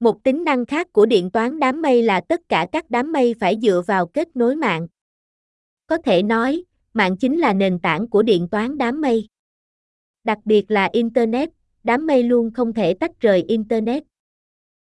Một 0.00 0.22
tính 0.22 0.44
năng 0.44 0.66
khác 0.66 0.92
của 0.92 1.06
điện 1.06 1.30
toán 1.30 1.58
đám 1.58 1.82
mây 1.82 2.02
là 2.02 2.20
tất 2.20 2.40
cả 2.48 2.66
các 2.72 2.90
đám 2.90 3.12
mây 3.12 3.34
phải 3.40 3.58
dựa 3.62 3.82
vào 3.86 4.06
kết 4.06 4.36
nối 4.36 4.56
mạng. 4.56 4.86
Có 5.86 5.98
thể 6.04 6.22
nói, 6.22 6.64
mạng 6.94 7.16
chính 7.16 7.38
là 7.38 7.52
nền 7.52 7.78
tảng 7.78 8.10
của 8.10 8.22
điện 8.22 8.48
toán 8.48 8.78
đám 8.78 9.00
mây. 9.00 9.28
Đặc 10.24 10.38
biệt 10.44 10.70
là 10.70 10.88
Internet, 10.92 11.50
đám 11.84 12.06
mây 12.06 12.22
luôn 12.22 12.50
không 12.50 12.72
thể 12.72 12.94
tách 12.94 13.20
rời 13.20 13.42
Internet. 13.42 14.02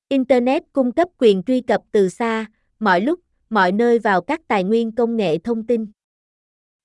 Internet 0.09 0.63
cung 0.73 0.93
cấp 0.93 1.09
quyền 1.19 1.43
truy 1.43 1.61
cập 1.61 1.83
từ 1.93 2.09
xa, 2.09 2.47
mọi 2.79 3.01
lúc, 3.01 3.21
mọi 3.51 3.73
nơi 3.73 3.99
vào 3.99 4.21
các 4.21 4.41
tài 4.49 4.65
nguyên 4.65 4.93
công 4.93 5.17
nghệ 5.17 5.39
thông 5.39 5.67
tin. 5.67 5.87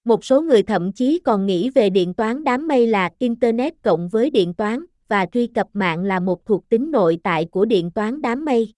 Một 0.05 0.25
số 0.25 0.41
người 0.41 0.63
thậm 0.63 0.91
chí 0.91 1.19
còn 1.23 1.45
nghĩ 1.45 1.69
về 1.69 1.89
điện 1.89 2.13
toán 2.13 2.43
đám 2.43 2.67
mây 2.67 2.87
là 2.87 3.09
Internet 3.19 3.81
cộng 3.81 4.09
với 4.09 4.29
điện 4.29 4.53
toán, 4.53 4.85
và 5.07 5.25
truy 5.25 5.47
cập 5.47 5.67
mạng 5.73 6.03
là 6.03 6.19
một 6.19 6.45
thuộc 6.45 6.69
tính 6.69 6.91
nội 6.91 7.19
tại 7.23 7.45
của 7.45 7.65
điện 7.65 7.91
toán 7.91 8.21
đám 8.21 8.45
mây. 8.45 8.73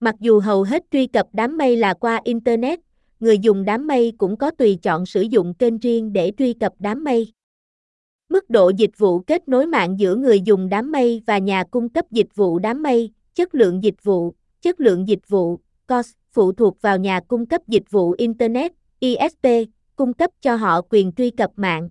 Mặc 0.00 0.14
dù 0.20 0.40
hầu 0.40 0.62
hết 0.62 0.84
truy 0.90 1.06
cập 1.06 1.26
đám 1.32 1.56
mây 1.56 1.76
là 1.76 1.94
qua 1.94 2.20
Internet, 2.24 2.80
người 3.20 3.38
dùng 3.38 3.64
đám 3.64 3.86
mây 3.86 4.12
cũng 4.18 4.36
có 4.36 4.50
tùy 4.50 4.78
chọn 4.82 5.06
sử 5.06 5.22
dụng 5.22 5.54
kênh 5.54 5.78
riêng 5.78 6.12
để 6.12 6.32
truy 6.38 6.52
cập 6.52 6.72
đám 6.78 7.04
mây. 7.04 7.32
Mức 8.28 8.50
độ 8.50 8.68
dịch 8.76 8.98
vụ 8.98 9.20
kết 9.20 9.48
nối 9.48 9.66
mạng 9.66 9.98
giữa 9.98 10.16
người 10.16 10.40
dùng 10.40 10.68
đám 10.68 10.92
mây 10.92 11.22
và 11.26 11.38
nhà 11.38 11.64
cung 11.70 11.88
cấp 11.88 12.04
dịch 12.10 12.34
vụ 12.34 12.58
đám 12.58 12.82
mây, 12.82 13.10
chất 13.34 13.54
lượng 13.54 13.82
dịch 13.82 14.04
vụ, 14.04 14.34
chất 14.62 14.80
lượng 14.80 15.08
dịch 15.08 15.28
vụ, 15.28 15.58
cost 15.88 16.12
phụ 16.32 16.52
thuộc 16.52 16.82
vào 16.82 16.98
nhà 16.98 17.20
cung 17.28 17.46
cấp 17.46 17.60
dịch 17.68 17.90
vụ 17.90 18.14
Internet, 18.18 18.72
ISP, 19.00 19.46
cung 19.96 20.12
cấp 20.12 20.30
cho 20.40 20.56
họ 20.56 20.80
quyền 20.90 21.12
truy 21.12 21.30
cập 21.30 21.50
mạng. 21.56 21.88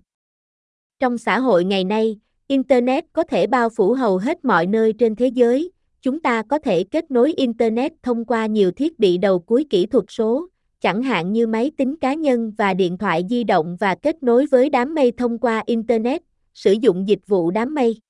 Trong 1.00 1.18
xã 1.18 1.38
hội 1.38 1.64
ngày 1.64 1.84
nay, 1.84 2.18
Internet 2.46 3.04
có 3.12 3.22
thể 3.22 3.46
bao 3.46 3.68
phủ 3.68 3.92
hầu 3.92 4.18
hết 4.18 4.44
mọi 4.44 4.66
nơi 4.66 4.92
trên 4.92 5.16
thế 5.16 5.26
giới, 5.26 5.70
chúng 6.02 6.20
ta 6.20 6.42
có 6.42 6.58
thể 6.58 6.84
kết 6.84 7.10
nối 7.10 7.32
Internet 7.32 7.92
thông 8.02 8.24
qua 8.24 8.46
nhiều 8.46 8.70
thiết 8.70 8.98
bị 8.98 9.18
đầu 9.18 9.38
cuối 9.38 9.66
kỹ 9.70 9.86
thuật 9.86 10.04
số, 10.08 10.46
chẳng 10.84 11.02
hạn 11.02 11.32
như 11.32 11.46
máy 11.46 11.70
tính 11.76 11.96
cá 11.96 12.14
nhân 12.14 12.52
và 12.58 12.74
điện 12.74 12.98
thoại 12.98 13.24
di 13.30 13.44
động 13.44 13.76
và 13.80 13.94
kết 13.94 14.22
nối 14.22 14.46
với 14.46 14.70
đám 14.70 14.94
mây 14.94 15.12
thông 15.12 15.38
qua 15.38 15.62
Internet, 15.66 16.22
sử 16.54 16.72
dụng 16.72 17.08
dịch 17.08 17.26
vụ 17.26 17.50
đám 17.50 17.74
mây. 17.74 18.00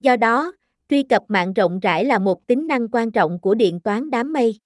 Do 0.00 0.16
đó, 0.16 0.52
truy 0.88 1.02
cập 1.02 1.22
mạng 1.28 1.52
rộng 1.52 1.80
rãi 1.80 2.04
là 2.04 2.18
một 2.18 2.46
tính 2.46 2.66
năng 2.66 2.88
quan 2.88 3.10
trọng 3.10 3.38
của 3.40 3.54
điện 3.54 3.80
toán 3.80 4.10
đám 4.10 4.32
mây. 4.32 4.58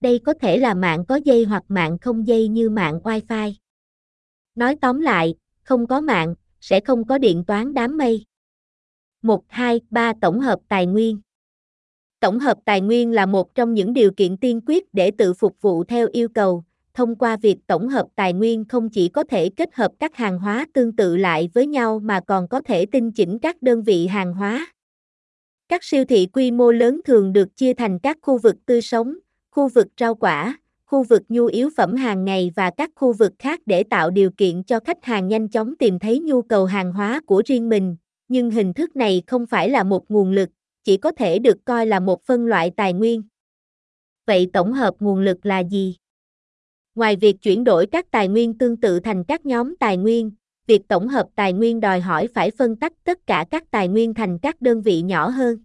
Đây 0.00 0.18
có 0.18 0.34
thể 0.34 0.56
là 0.56 0.74
mạng 0.74 1.04
có 1.08 1.16
dây 1.24 1.44
hoặc 1.44 1.62
mạng 1.68 1.98
không 1.98 2.26
dây 2.26 2.48
như 2.48 2.70
mạng 2.70 3.00
Wi-Fi. 3.04 3.52
Nói 4.54 4.76
tóm 4.80 5.00
lại, 5.00 5.34
không 5.62 5.86
có 5.86 6.00
mạng, 6.00 6.34
sẽ 6.60 6.80
không 6.80 7.06
có 7.06 7.18
điện 7.18 7.44
toán 7.44 7.74
đám 7.74 7.96
mây. 7.96 8.24
1, 9.22 9.44
2, 9.48 9.80
3 9.90 10.12
Tổng 10.20 10.40
hợp 10.40 10.58
tài 10.68 10.86
nguyên 10.86 11.20
Tổng 12.24 12.38
hợp 12.38 12.58
tài 12.64 12.80
nguyên 12.80 13.12
là 13.12 13.26
một 13.26 13.54
trong 13.54 13.74
những 13.74 13.92
điều 13.92 14.10
kiện 14.10 14.36
tiên 14.36 14.60
quyết 14.66 14.94
để 14.94 15.10
tự 15.10 15.34
phục 15.34 15.56
vụ 15.60 15.84
theo 15.84 16.08
yêu 16.12 16.28
cầu. 16.28 16.64
Thông 16.94 17.16
qua 17.16 17.36
việc 17.36 17.56
tổng 17.66 17.88
hợp 17.88 18.06
tài 18.14 18.32
nguyên 18.32 18.64
không 18.64 18.88
chỉ 18.88 19.08
có 19.08 19.24
thể 19.24 19.48
kết 19.56 19.74
hợp 19.74 19.92
các 19.98 20.16
hàng 20.16 20.38
hóa 20.38 20.66
tương 20.72 20.96
tự 20.96 21.16
lại 21.16 21.50
với 21.54 21.66
nhau 21.66 21.98
mà 21.98 22.20
còn 22.20 22.48
có 22.48 22.60
thể 22.60 22.86
tinh 22.86 23.12
chỉnh 23.12 23.38
các 23.38 23.62
đơn 23.62 23.82
vị 23.82 24.06
hàng 24.06 24.34
hóa. 24.34 24.66
Các 25.68 25.84
siêu 25.84 26.04
thị 26.04 26.26
quy 26.32 26.50
mô 26.50 26.72
lớn 26.72 27.00
thường 27.04 27.32
được 27.32 27.56
chia 27.56 27.74
thành 27.74 27.98
các 27.98 28.18
khu 28.22 28.38
vực 28.38 28.56
tươi 28.66 28.82
sống, 28.82 29.14
khu 29.50 29.68
vực 29.68 29.86
rau 30.00 30.14
quả, 30.14 30.58
khu 30.86 31.02
vực 31.02 31.22
nhu 31.28 31.46
yếu 31.46 31.70
phẩm 31.76 31.94
hàng 31.94 32.24
ngày 32.24 32.52
và 32.56 32.70
các 32.76 32.90
khu 32.94 33.12
vực 33.12 33.32
khác 33.38 33.60
để 33.66 33.82
tạo 33.82 34.10
điều 34.10 34.30
kiện 34.30 34.62
cho 34.62 34.80
khách 34.80 35.04
hàng 35.04 35.28
nhanh 35.28 35.48
chóng 35.48 35.76
tìm 35.76 35.98
thấy 35.98 36.20
nhu 36.20 36.42
cầu 36.42 36.64
hàng 36.64 36.92
hóa 36.92 37.20
của 37.26 37.42
riêng 37.46 37.68
mình, 37.68 37.96
nhưng 38.28 38.50
hình 38.50 38.72
thức 38.72 38.96
này 38.96 39.22
không 39.26 39.46
phải 39.46 39.70
là 39.70 39.84
một 39.84 40.10
nguồn 40.10 40.30
lực, 40.30 40.48
chỉ 40.84 40.96
có 40.96 41.12
thể 41.12 41.38
được 41.38 41.64
coi 41.64 41.86
là 41.86 42.00
một 42.00 42.22
phân 42.22 42.46
loại 42.46 42.70
tài 42.76 42.92
nguyên. 42.92 43.22
Vậy 44.26 44.50
tổng 44.52 44.72
hợp 44.72 44.94
nguồn 45.00 45.20
lực 45.20 45.46
là 45.46 45.58
gì? 45.58 45.96
Ngoài 46.94 47.16
việc 47.16 47.36
chuyển 47.42 47.64
đổi 47.64 47.86
các 47.86 48.10
tài 48.10 48.28
nguyên 48.28 48.58
tương 48.58 48.76
tự 48.76 49.00
thành 49.00 49.24
các 49.24 49.46
nhóm 49.46 49.76
tài 49.76 49.96
nguyên, 49.96 50.30
việc 50.66 50.88
tổng 50.88 51.08
hợp 51.08 51.26
tài 51.34 51.52
nguyên 51.52 51.80
đòi 51.80 52.00
hỏi 52.00 52.28
phải 52.34 52.50
phân 52.50 52.76
tách 52.76 52.92
tất 53.04 53.26
cả 53.26 53.44
các 53.50 53.70
tài 53.70 53.88
nguyên 53.88 54.14
thành 54.14 54.38
các 54.38 54.60
đơn 54.60 54.82
vị 54.82 55.02
nhỏ 55.02 55.28
hơn. 55.28 55.58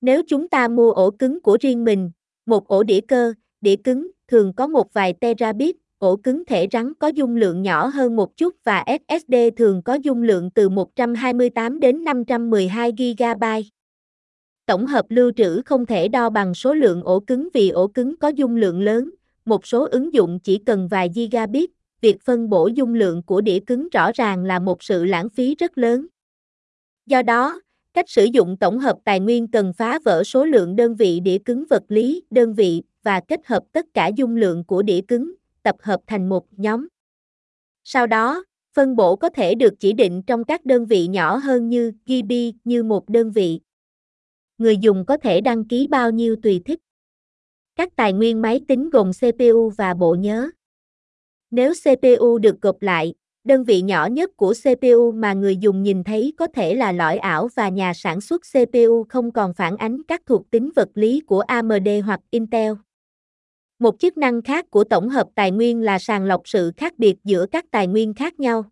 Nếu 0.00 0.22
chúng 0.28 0.48
ta 0.48 0.68
mua 0.68 0.92
ổ 0.92 1.10
cứng 1.10 1.40
của 1.40 1.58
riêng 1.60 1.84
mình, 1.84 2.10
một 2.46 2.68
ổ 2.68 2.82
đĩa 2.82 3.00
cơ, 3.08 3.34
đĩa 3.60 3.76
cứng, 3.76 4.10
thường 4.28 4.52
có 4.56 4.66
một 4.66 4.92
vài 4.92 5.12
terabit, 5.12 5.76
ổ 5.98 6.16
cứng 6.16 6.44
thể 6.44 6.68
rắn 6.72 6.94
có 6.94 7.08
dung 7.08 7.36
lượng 7.36 7.62
nhỏ 7.62 7.86
hơn 7.86 8.16
một 8.16 8.36
chút 8.36 8.54
và 8.64 8.84
SSD 9.08 9.34
thường 9.56 9.82
có 9.82 9.94
dung 9.94 10.22
lượng 10.22 10.50
từ 10.50 10.68
128 10.68 11.80
đến 11.80 12.04
512 12.04 12.92
GB. 12.92 13.44
Tổng 14.66 14.86
hợp 14.86 15.06
lưu 15.08 15.32
trữ 15.36 15.62
không 15.66 15.86
thể 15.86 16.08
đo 16.08 16.30
bằng 16.30 16.54
số 16.54 16.74
lượng 16.74 17.02
ổ 17.02 17.20
cứng 17.20 17.48
vì 17.54 17.68
ổ 17.68 17.86
cứng 17.86 18.16
có 18.16 18.28
dung 18.28 18.56
lượng 18.56 18.80
lớn, 18.82 19.10
một 19.44 19.66
số 19.66 19.84
ứng 19.90 20.14
dụng 20.14 20.40
chỉ 20.44 20.58
cần 20.66 20.88
vài 20.88 21.10
gigabit, 21.14 21.70
việc 22.00 22.22
phân 22.22 22.50
bổ 22.50 22.66
dung 22.66 22.94
lượng 22.94 23.22
của 23.22 23.40
đĩa 23.40 23.58
cứng 23.66 23.88
rõ 23.88 24.10
ràng 24.14 24.44
là 24.44 24.58
một 24.58 24.82
sự 24.82 25.04
lãng 25.04 25.28
phí 25.28 25.54
rất 25.54 25.78
lớn. 25.78 26.06
Do 27.06 27.22
đó, 27.22 27.60
cách 27.94 28.10
sử 28.10 28.24
dụng 28.24 28.56
tổng 28.56 28.78
hợp 28.78 28.96
tài 29.04 29.20
nguyên 29.20 29.48
cần 29.48 29.72
phá 29.72 29.98
vỡ 30.04 30.24
số 30.24 30.44
lượng 30.44 30.76
đơn 30.76 30.94
vị 30.96 31.20
đĩa 31.20 31.38
cứng 31.38 31.64
vật 31.70 31.82
lý, 31.88 32.22
đơn 32.30 32.54
vị 32.54 32.82
và 33.02 33.20
kết 33.28 33.40
hợp 33.46 33.62
tất 33.72 33.86
cả 33.94 34.10
dung 34.16 34.36
lượng 34.36 34.64
của 34.64 34.82
đĩa 34.82 35.00
cứng, 35.00 35.34
tập 35.62 35.76
hợp 35.80 36.00
thành 36.06 36.28
một 36.28 36.44
nhóm. 36.50 36.88
Sau 37.84 38.06
đó, 38.06 38.44
phân 38.74 38.96
bổ 38.96 39.16
có 39.16 39.28
thể 39.28 39.54
được 39.54 39.74
chỉ 39.80 39.92
định 39.92 40.22
trong 40.22 40.44
các 40.44 40.64
đơn 40.64 40.86
vị 40.86 41.06
nhỏ 41.06 41.36
hơn 41.36 41.68
như 41.68 41.92
GB 42.06 42.32
như 42.64 42.82
một 42.82 43.08
đơn 43.08 43.32
vị. 43.32 43.60
Người 44.58 44.76
dùng 44.76 45.04
có 45.06 45.16
thể 45.16 45.40
đăng 45.40 45.64
ký 45.64 45.86
bao 45.90 46.10
nhiêu 46.10 46.36
tùy 46.42 46.60
thích. 46.64 46.80
Các 47.76 47.96
tài 47.96 48.12
nguyên 48.12 48.42
máy 48.42 48.60
tính 48.68 48.90
gồm 48.90 49.10
CPU 49.12 49.70
và 49.76 49.94
bộ 49.94 50.14
nhớ. 50.14 50.50
Nếu 51.50 51.72
CPU 51.84 52.38
được 52.38 52.60
gộp 52.60 52.82
lại, 52.82 53.14
đơn 53.44 53.64
vị 53.64 53.82
nhỏ 53.82 54.06
nhất 54.06 54.30
của 54.36 54.54
CPU 54.64 55.12
mà 55.12 55.32
người 55.32 55.56
dùng 55.56 55.82
nhìn 55.82 56.04
thấy 56.04 56.32
có 56.36 56.46
thể 56.54 56.74
là 56.74 56.92
lõi 56.92 57.18
ảo 57.18 57.48
và 57.54 57.68
nhà 57.68 57.92
sản 57.94 58.20
xuất 58.20 58.42
CPU 58.52 59.04
không 59.08 59.32
còn 59.32 59.54
phản 59.54 59.76
ánh 59.76 60.02
các 60.02 60.22
thuộc 60.26 60.50
tính 60.50 60.70
vật 60.76 60.88
lý 60.94 61.20
của 61.20 61.40
AMD 61.40 61.88
hoặc 62.04 62.20
Intel. 62.30 62.72
Một 63.78 63.98
chức 63.98 64.16
năng 64.16 64.42
khác 64.42 64.70
của 64.70 64.84
tổng 64.84 65.08
hợp 65.08 65.28
tài 65.34 65.50
nguyên 65.50 65.80
là 65.82 65.98
sàng 65.98 66.24
lọc 66.24 66.40
sự 66.44 66.72
khác 66.76 66.98
biệt 66.98 67.16
giữa 67.24 67.46
các 67.46 67.64
tài 67.70 67.86
nguyên 67.86 68.14
khác 68.14 68.40
nhau. 68.40 68.64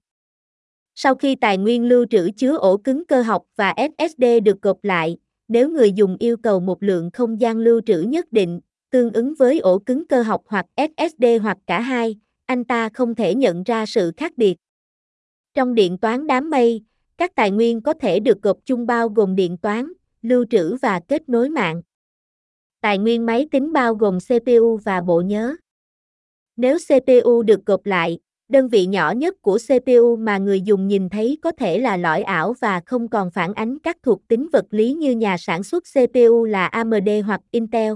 Sau 0.95 1.15
khi 1.15 1.35
tài 1.35 1.59
nguyên 1.59 1.85
lưu 1.85 2.07
trữ 2.11 2.31
chứa 2.37 2.57
ổ 2.57 2.77
cứng 2.77 3.07
cơ 3.07 3.23
học 3.23 3.43
và 3.57 3.75
SSD 3.77 4.25
được 4.45 4.63
gộp 4.63 4.85
lại, 4.85 5.17
nếu 5.49 5.71
người 5.71 5.93
dùng 5.93 6.17
yêu 6.21 6.37
cầu 6.37 6.61
một 6.61 6.83
lượng 6.83 7.11
không 7.11 7.41
gian 7.41 7.59
lưu 7.59 7.81
trữ 7.87 8.01
nhất 8.01 8.33
định, 8.33 8.61
tương 8.91 9.13
ứng 9.13 9.35
với 9.35 9.59
ổ 9.59 9.79
cứng 9.79 10.07
cơ 10.07 10.23
học 10.23 10.43
hoặc 10.47 10.67
SSD 10.77 11.25
hoặc 11.43 11.59
cả 11.67 11.81
hai, 11.81 12.17
anh 12.47 12.65
ta 12.65 12.89
không 12.89 13.15
thể 13.15 13.35
nhận 13.35 13.63
ra 13.63 13.87
sự 13.87 14.13
khác 14.17 14.33
biệt. 14.37 14.57
Trong 15.55 15.75
điện 15.75 15.99
toán 15.99 16.27
đám 16.27 16.51
mây, 16.51 16.83
các 17.17 17.35
tài 17.35 17.51
nguyên 17.51 17.81
có 17.81 17.95
thể 17.95 18.21
được 18.21 18.43
gộp 18.43 18.59
chung 18.65 18.87
bao 18.87 19.09
gồm 19.09 19.37
điện 19.37 19.57
toán, 19.57 19.93
lưu 20.23 20.45
trữ 20.51 20.77
và 20.77 21.01
kết 21.09 21.29
nối 21.29 21.49
mạng. 21.49 21.83
Tài 22.81 22.99
nguyên 22.99 23.27
máy 23.27 23.49
tính 23.51 23.73
bao 23.73 23.95
gồm 23.95 24.19
CPU 24.21 24.77
và 24.85 25.01
bộ 25.01 25.21
nhớ. 25.21 25.57
Nếu 26.57 26.79
CPU 26.79 27.43
được 27.43 27.67
gộp 27.67 27.87
lại, 27.87 28.19
đơn 28.53 28.69
vị 28.69 28.87
nhỏ 28.87 29.11
nhất 29.11 29.43
của 29.43 29.59
CPU 29.69 30.17
mà 30.17 30.39
người 30.39 30.61
dùng 30.61 30.89
nhìn 30.89 31.09
thấy 31.09 31.39
có 31.43 31.53
thể 31.53 31.79
là 31.79 31.97
lõi 31.97 32.23
ảo 32.23 32.55
và 32.61 32.81
không 32.87 33.09
còn 33.09 33.31
phản 33.31 33.55
ánh 33.55 33.79
các 33.79 33.97
thuộc 34.03 34.29
tính 34.29 34.49
vật 34.53 34.65
lý 34.71 34.93
như 34.93 35.13
nhà 35.13 35.37
sản 35.39 35.63
xuất 35.63 35.85
CPU 35.95 36.45
là 36.45 36.67
AMD 36.67 37.09
hoặc 37.27 37.41
Intel. 37.51 37.93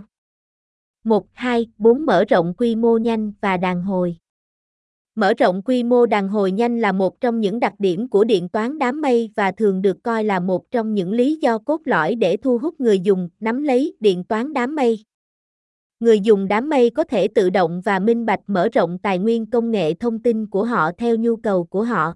1, 1.05 1.27
2, 1.33 1.67
4 1.79 2.07
mở 2.07 2.25
rộng 2.25 2.55
quy 2.59 2.77
mô 2.77 2.99
nhanh 2.99 3.33
và 3.41 3.57
đàn 3.57 3.83
hồi. 3.83 4.17
Mở 5.15 5.35
rộng 5.35 5.63
quy 5.63 5.85
mô 5.85 6.07
đàn 6.07 6.29
hồi 6.29 6.53
nhanh 6.53 6.81
là 6.81 6.93
một 6.93 7.21
trong 7.21 7.41
những 7.41 7.61
đặc 7.61 7.75
điểm 7.79 8.09
của 8.09 8.25
điện 8.25 8.49
toán 8.49 8.79
đám 8.79 9.01
mây 9.01 9.31
và 9.37 9.53
thường 9.53 9.83
được 9.83 10.03
coi 10.03 10.25
là 10.25 10.41
một 10.41 10.71
trong 10.71 10.95
những 10.95 11.13
lý 11.13 11.39
do 11.43 11.59
cốt 11.59 11.81
lõi 11.85 12.15
để 12.15 12.37
thu 12.37 12.59
hút 12.59 12.81
người 12.81 13.01
dùng 13.01 13.29
nắm 13.41 13.63
lấy 13.63 13.97
điện 14.01 14.25
toán 14.25 14.53
đám 14.53 14.75
mây. 14.75 14.99
Người 16.01 16.21
dùng 16.21 16.49
đám 16.49 16.69
mây 16.69 16.91
có 16.91 17.05
thể 17.05 17.29
tự 17.29 17.51
động 17.51 17.81
và 17.85 17.99
minh 17.99 18.27
bạch 18.27 18.41
mở 18.47 18.69
rộng 18.73 18.99
tài 18.99 19.19
nguyên 19.19 19.47
công 19.47 19.71
nghệ 19.71 19.95
thông 19.95 20.19
tin 20.19 20.47
của 20.47 20.65
họ 20.65 20.91
theo 20.99 21.17
nhu 21.17 21.37
cầu 21.37 21.65
của 21.65 21.83
họ. 21.83 22.15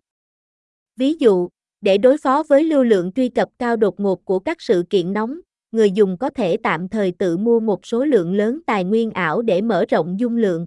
Ví 0.96 1.14
dụ, 1.14 1.49
để 1.80 1.99
đối 1.99 2.18
phó 2.18 2.42
với 2.49 2.64
lưu 2.64 2.84
lượng 2.84 3.12
truy 3.12 3.28
cập 3.28 3.49
cao 3.58 3.76
đột 3.76 4.00
ngột 4.00 4.25
của 4.25 4.38
các 4.38 4.60
sự 4.60 4.84
kiện 4.90 5.12
nóng, 5.12 5.40
người 5.72 5.90
dùng 5.90 6.16
có 6.18 6.30
thể 6.30 6.56
tạm 6.56 6.88
thời 6.88 7.12
tự 7.12 7.37
mua 7.37 7.60
một 7.60 7.87
số 7.87 8.04
lượng 8.04 8.34
lớn 8.34 8.60
tài 8.66 8.84
nguyên 8.84 9.10
ảo 9.10 9.42
để 9.42 9.60
mở 9.60 9.84
rộng 9.88 10.20
dung 10.20 10.37
lượng. 10.37 10.66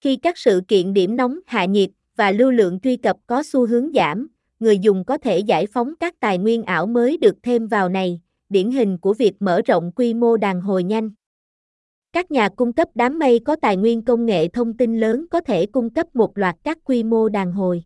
Khi 0.00 0.16
các 0.16 0.38
sự 0.38 0.60
kiện 0.68 0.94
điểm 0.94 1.16
nóng 1.16 1.38
hạ 1.46 1.64
nhiệt 1.64 1.90
và 2.16 2.30
lưu 2.30 2.50
lượng 2.50 2.80
truy 2.80 2.96
cập 2.96 3.16
có 3.26 3.42
xu 3.42 3.66
hướng 3.66 3.92
giảm, 3.94 4.28
người 4.60 4.78
dùng 4.78 5.04
có 5.04 5.18
thể 5.18 5.38
giải 5.38 5.66
phóng 5.66 5.94
các 6.00 6.20
tài 6.20 6.38
nguyên 6.38 6.62
ảo 6.62 6.86
mới 6.86 7.16
được 7.16 7.36
thêm 7.42 7.66
vào 7.66 7.88
này, 7.88 8.20
điển 8.48 8.70
hình 8.70 8.98
của 8.98 9.14
việc 9.14 9.42
mở 9.42 9.60
rộng 9.66 9.92
quy 9.96 10.14
mô 10.14 10.36
đàn 10.36 10.60
hồi 10.60 10.84
nhanh. 10.84 11.10
Các 12.16 12.30
nhà 12.30 12.48
cung 12.48 12.72
cấp 12.72 12.88
đám 12.94 13.18
mây 13.18 13.40
có 13.44 13.56
tài 13.56 13.76
nguyên 13.76 14.02
công 14.02 14.26
nghệ 14.26 14.48
thông 14.48 14.76
tin 14.76 15.00
lớn 15.00 15.26
có 15.30 15.40
thể 15.40 15.66
cung 15.66 15.90
cấp 15.90 16.06
một 16.16 16.38
loạt 16.38 16.56
các 16.64 16.78
quy 16.84 17.04
mô 17.04 17.28
đàn 17.28 17.52
hồi. 17.52 17.82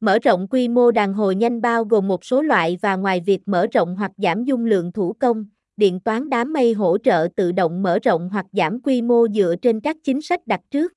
Mở 0.00 0.18
rộng 0.18 0.48
quy 0.48 0.68
mô 0.68 0.90
đàn 0.90 1.14
hồi 1.14 1.34
nhanh 1.34 1.60
bao 1.60 1.84
gồm 1.84 2.08
một 2.08 2.24
số 2.24 2.42
loại 2.42 2.78
và 2.82 2.96
ngoài 2.96 3.20
việc 3.26 3.40
mở 3.46 3.66
rộng 3.72 3.96
hoặc 3.96 4.10
giảm 4.16 4.44
dung 4.44 4.64
lượng 4.64 4.92
thủ 4.92 5.12
công, 5.20 5.44
điện 5.76 6.00
toán 6.00 6.30
đám 6.30 6.52
mây 6.52 6.72
hỗ 6.72 6.98
trợ 6.98 7.28
tự 7.36 7.52
động 7.52 7.82
mở 7.82 7.98
rộng 8.02 8.28
hoặc 8.32 8.46
giảm 8.52 8.80
quy 8.80 9.02
mô 9.02 9.28
dựa 9.28 9.54
trên 9.62 9.80
các 9.80 9.96
chính 10.04 10.22
sách 10.22 10.46
đặt 10.46 10.60
trước. 10.70 10.92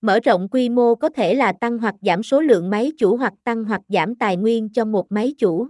Mở 0.00 0.20
rộng 0.20 0.48
quy 0.48 0.68
mô 0.68 0.94
có 0.94 1.08
thể 1.08 1.34
là 1.34 1.52
tăng 1.52 1.78
hoặc 1.78 1.94
giảm 2.02 2.22
số 2.22 2.40
lượng 2.40 2.70
máy 2.70 2.92
chủ 2.98 3.16
hoặc 3.16 3.32
tăng 3.44 3.64
hoặc 3.64 3.80
giảm 3.88 4.14
tài 4.14 4.36
nguyên 4.36 4.68
cho 4.68 4.84
một 4.84 5.12
máy 5.12 5.34
chủ. 5.38 5.68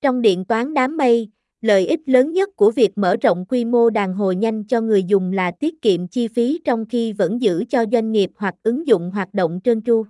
Trong 0.00 0.22
điện 0.22 0.44
toán 0.44 0.74
đám 0.74 0.96
mây, 0.96 1.30
lợi 1.60 1.86
ích 1.86 2.00
lớn 2.06 2.32
nhất 2.32 2.56
của 2.56 2.70
việc 2.70 2.98
mở 2.98 3.16
rộng 3.16 3.44
quy 3.48 3.64
mô 3.64 3.90
đàn 3.90 4.14
hồi 4.14 4.36
nhanh 4.36 4.64
cho 4.64 4.80
người 4.80 5.04
dùng 5.04 5.32
là 5.32 5.50
tiết 5.50 5.82
kiệm 5.82 6.08
chi 6.08 6.28
phí 6.28 6.60
trong 6.64 6.86
khi 6.86 7.12
vẫn 7.12 7.42
giữ 7.42 7.64
cho 7.68 7.84
doanh 7.92 8.12
nghiệp 8.12 8.30
hoặc 8.36 8.54
ứng 8.62 8.86
dụng 8.86 9.10
hoạt 9.10 9.34
động 9.34 9.60
trơn 9.64 9.82
tru. 9.82 10.04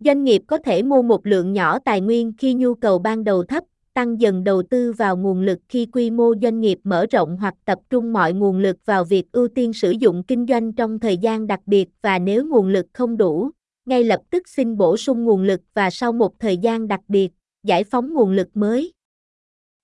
Doanh 0.00 0.24
nghiệp 0.24 0.42
có 0.46 0.58
thể 0.58 0.82
mua 0.82 1.02
một 1.02 1.26
lượng 1.26 1.52
nhỏ 1.52 1.78
tài 1.78 2.00
nguyên 2.00 2.32
khi 2.38 2.54
nhu 2.54 2.74
cầu 2.74 2.98
ban 2.98 3.24
đầu 3.24 3.44
thấp, 3.44 3.64
tăng 3.94 4.20
dần 4.20 4.44
đầu 4.44 4.62
tư 4.62 4.92
vào 4.92 5.16
nguồn 5.16 5.40
lực 5.40 5.58
khi 5.68 5.86
quy 5.86 6.10
mô 6.10 6.34
doanh 6.42 6.60
nghiệp 6.60 6.78
mở 6.84 7.06
rộng 7.10 7.36
hoặc 7.40 7.54
tập 7.64 7.78
trung 7.90 8.12
mọi 8.12 8.32
nguồn 8.32 8.58
lực 8.58 8.76
vào 8.84 9.04
việc 9.04 9.32
ưu 9.32 9.48
tiên 9.48 9.72
sử 9.72 9.90
dụng 9.90 10.22
kinh 10.22 10.46
doanh 10.48 10.72
trong 10.72 10.98
thời 10.98 11.16
gian 11.16 11.46
đặc 11.46 11.60
biệt 11.66 11.88
và 12.02 12.18
nếu 12.18 12.46
nguồn 12.46 12.68
lực 12.68 12.86
không 12.92 13.16
đủ, 13.16 13.50
ngay 13.86 14.04
lập 14.04 14.20
tức 14.30 14.48
xin 14.48 14.76
bổ 14.76 14.96
sung 14.96 15.24
nguồn 15.24 15.42
lực 15.42 15.60
và 15.74 15.90
sau 15.90 16.12
một 16.12 16.38
thời 16.38 16.56
gian 16.56 16.88
đặc 16.88 17.00
biệt, 17.08 17.32
giải 17.62 17.84
phóng 17.84 18.14
nguồn 18.14 18.30
lực 18.30 18.48
mới. 18.54 18.92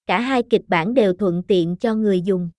Cả 0.07 0.21
hai 0.21 0.43
kịch 0.51 0.63
bản 0.69 0.95
đều 0.95 1.13
thuận 1.13 1.43
tiện 1.49 1.77
cho 1.77 1.95
người 1.95 2.21
dùng. 2.21 2.51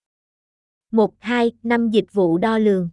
1. 0.92 1.14
2. 1.20 1.52
Năm 1.64 1.90
dịch 1.90 2.14
vụ 2.14 2.38
đo 2.38 2.58
lường. 2.58 2.90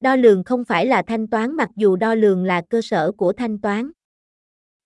Đo 0.00 0.16
lường 0.16 0.44
không 0.44 0.64
phải 0.64 0.86
là 0.86 1.02
thanh 1.02 1.26
toán 1.26 1.56
mặc 1.56 1.70
dù 1.76 1.96
đo 1.96 2.14
lường 2.14 2.44
là 2.44 2.62
cơ 2.70 2.80
sở 2.82 3.12
của 3.12 3.32
thanh 3.32 3.60
toán. 3.60 3.90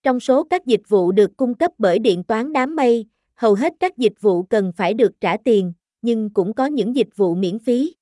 Trong 0.03 0.21
số 0.21 0.45
các 0.45 0.67
dịch 0.67 0.81
vụ 0.89 1.13
được 1.13 1.37
cung 1.37 1.55
cấp 1.55 1.73
bởi 1.79 1.99
điện 1.99 2.25
toán 2.25 2.53
đám 2.53 2.77
mây, 2.77 3.07
hầu 3.35 3.55
hết 3.55 3.73
các 3.81 3.99
dịch 3.99 4.21
vụ 4.21 4.43
cần 4.43 4.73
phải 4.77 4.95
được 4.95 5.21
trả 5.21 5.37
tiền, 5.45 5.73
nhưng 6.03 6.31
cũng 6.31 6.55
có 6.55 6.67
những 6.67 6.97
dịch 6.97 7.17
vụ 7.17 7.35
miễn 7.35 7.59
phí. 7.59 7.95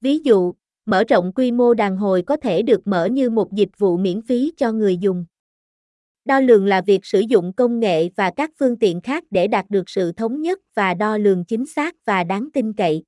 Ví 0.00 0.18
dụ, 0.18 0.54
mở 0.86 1.04
rộng 1.08 1.32
quy 1.32 1.52
mô 1.52 1.74
đàn 1.74 1.96
hồi 1.96 2.22
có 2.22 2.36
thể 2.36 2.62
được 2.62 2.86
mở 2.86 3.06
như 3.06 3.30
một 3.30 3.52
dịch 3.52 3.78
vụ 3.78 3.96
miễn 3.96 4.22
phí 4.22 4.52
cho 4.56 4.72
người 4.72 4.96
dùng. 4.96 5.24
Đo 6.24 6.40
lường 6.40 6.66
là 6.66 6.80
việc 6.80 7.06
sử 7.06 7.20
dụng 7.20 7.52
công 7.52 7.80
nghệ 7.80 8.08
và 8.16 8.30
các 8.36 8.50
phương 8.58 8.78
tiện 8.78 9.00
khác 9.00 9.24
để 9.30 9.48
đạt 9.48 9.70
được 9.70 9.90
sự 9.90 10.12
thống 10.12 10.42
nhất 10.42 10.58
và 10.74 10.94
đo 10.94 11.16
lường 11.16 11.44
chính 11.44 11.66
xác 11.66 11.94
và 12.04 12.24
đáng 12.24 12.48
tin 12.52 12.72
cậy. 12.72 13.02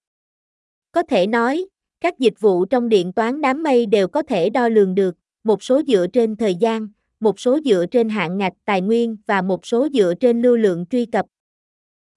Có 0.93 1.03
thể 1.03 1.27
nói, 1.27 1.67
các 2.01 2.19
dịch 2.19 2.41
vụ 2.41 2.65
trong 2.65 2.89
điện 2.89 3.13
toán 3.13 3.41
đám 3.41 3.63
mây 3.63 3.87
đều 3.87 4.09
có 4.09 4.23
thể 4.23 4.51
đo 4.51 4.69
lường 4.69 4.95
được, 4.95 5.15
một 5.45 5.63
số 5.63 5.83
dựa 5.87 6.07
trên 6.13 6.37
thời 6.37 6.55
gian, 6.55 6.89
một 7.21 7.41
số 7.41 7.59
dựa 7.65 7.87
trên 7.91 8.09
hạn 8.09 8.39
ngạch 8.39 8.53
tài 8.65 8.81
nguyên 8.81 9.17
và 9.27 9.43
một 9.43 9.67
số 9.67 9.89
dựa 9.93 10.15
trên 10.21 10.43
lưu 10.43 10.57
lượng 10.57 10.85
truy 10.91 11.07
cập. 11.07 11.27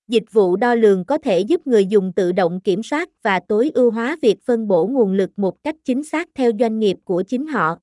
Dịch 0.08 0.24
vụ 0.32 0.56
đo 0.56 0.75
lường 0.75 1.06
có 1.06 1.18
thể 1.18 1.39
giúp 1.39 1.68
người 1.68 1.86
dùng 1.86 2.13
tự 2.13 2.32
động 2.32 2.62
kiểm 2.62 2.84
soát 2.84 3.10
và 3.24 3.39
tối 3.48 3.72
ưu 3.74 3.92
hóa 3.92 4.18
việc 4.22 4.38
phân 4.46 4.68
bổ 4.68 4.88
nguồn 4.88 5.13
lực 5.13 5.30
một 5.38 5.63
cách 5.63 5.75
chính 5.86 6.04
xác 6.04 6.27
theo 6.36 6.51
doanh 6.60 6.80
nghiệp 6.80 6.98
của 7.04 7.24
chính 7.27 7.48
họ. 7.48 7.77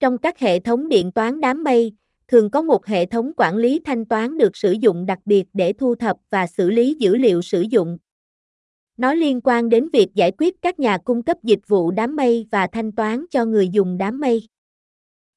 Trong 0.00 0.18
các 0.18 0.38
hệ 0.38 0.58
thống 0.58 0.88
điện 0.88 1.12
toán 1.12 1.40
đám 1.40 1.64
mây, 1.64 1.92
thường 2.28 2.50
có 2.50 2.62
một 2.62 2.86
hệ 2.86 3.06
thống 3.06 3.32
quản 3.36 3.56
lý 3.56 3.80
thanh 3.84 4.04
toán 4.04 4.38
được 4.38 4.56
sử 4.56 4.72
dụng 4.72 5.06
đặc 5.06 5.18
biệt 5.24 5.44
để 5.52 5.72
thu 5.72 5.94
thập 5.94 6.16
và 6.30 6.46
xử 6.46 6.70
lý 6.70 6.96
dữ 6.98 7.16
liệu 7.16 7.42
sử 7.42 7.60
dụng. 7.60 7.98
Nó 8.96 9.14
liên 9.14 9.40
quan 9.44 9.68
đến 9.68 9.88
việc 9.92 10.08
giải 10.14 10.32
quyết 10.38 10.62
các 10.62 10.78
nhà 10.78 10.98
cung 10.98 11.22
cấp 11.22 11.36
dịch 11.42 11.68
vụ 11.68 11.90
đám 11.90 12.16
mây 12.16 12.46
và 12.50 12.66
thanh 12.72 12.92
toán 12.92 13.24
cho 13.30 13.44
người 13.44 13.68
dùng 13.68 13.98
đám 13.98 14.20
mây. 14.20 14.48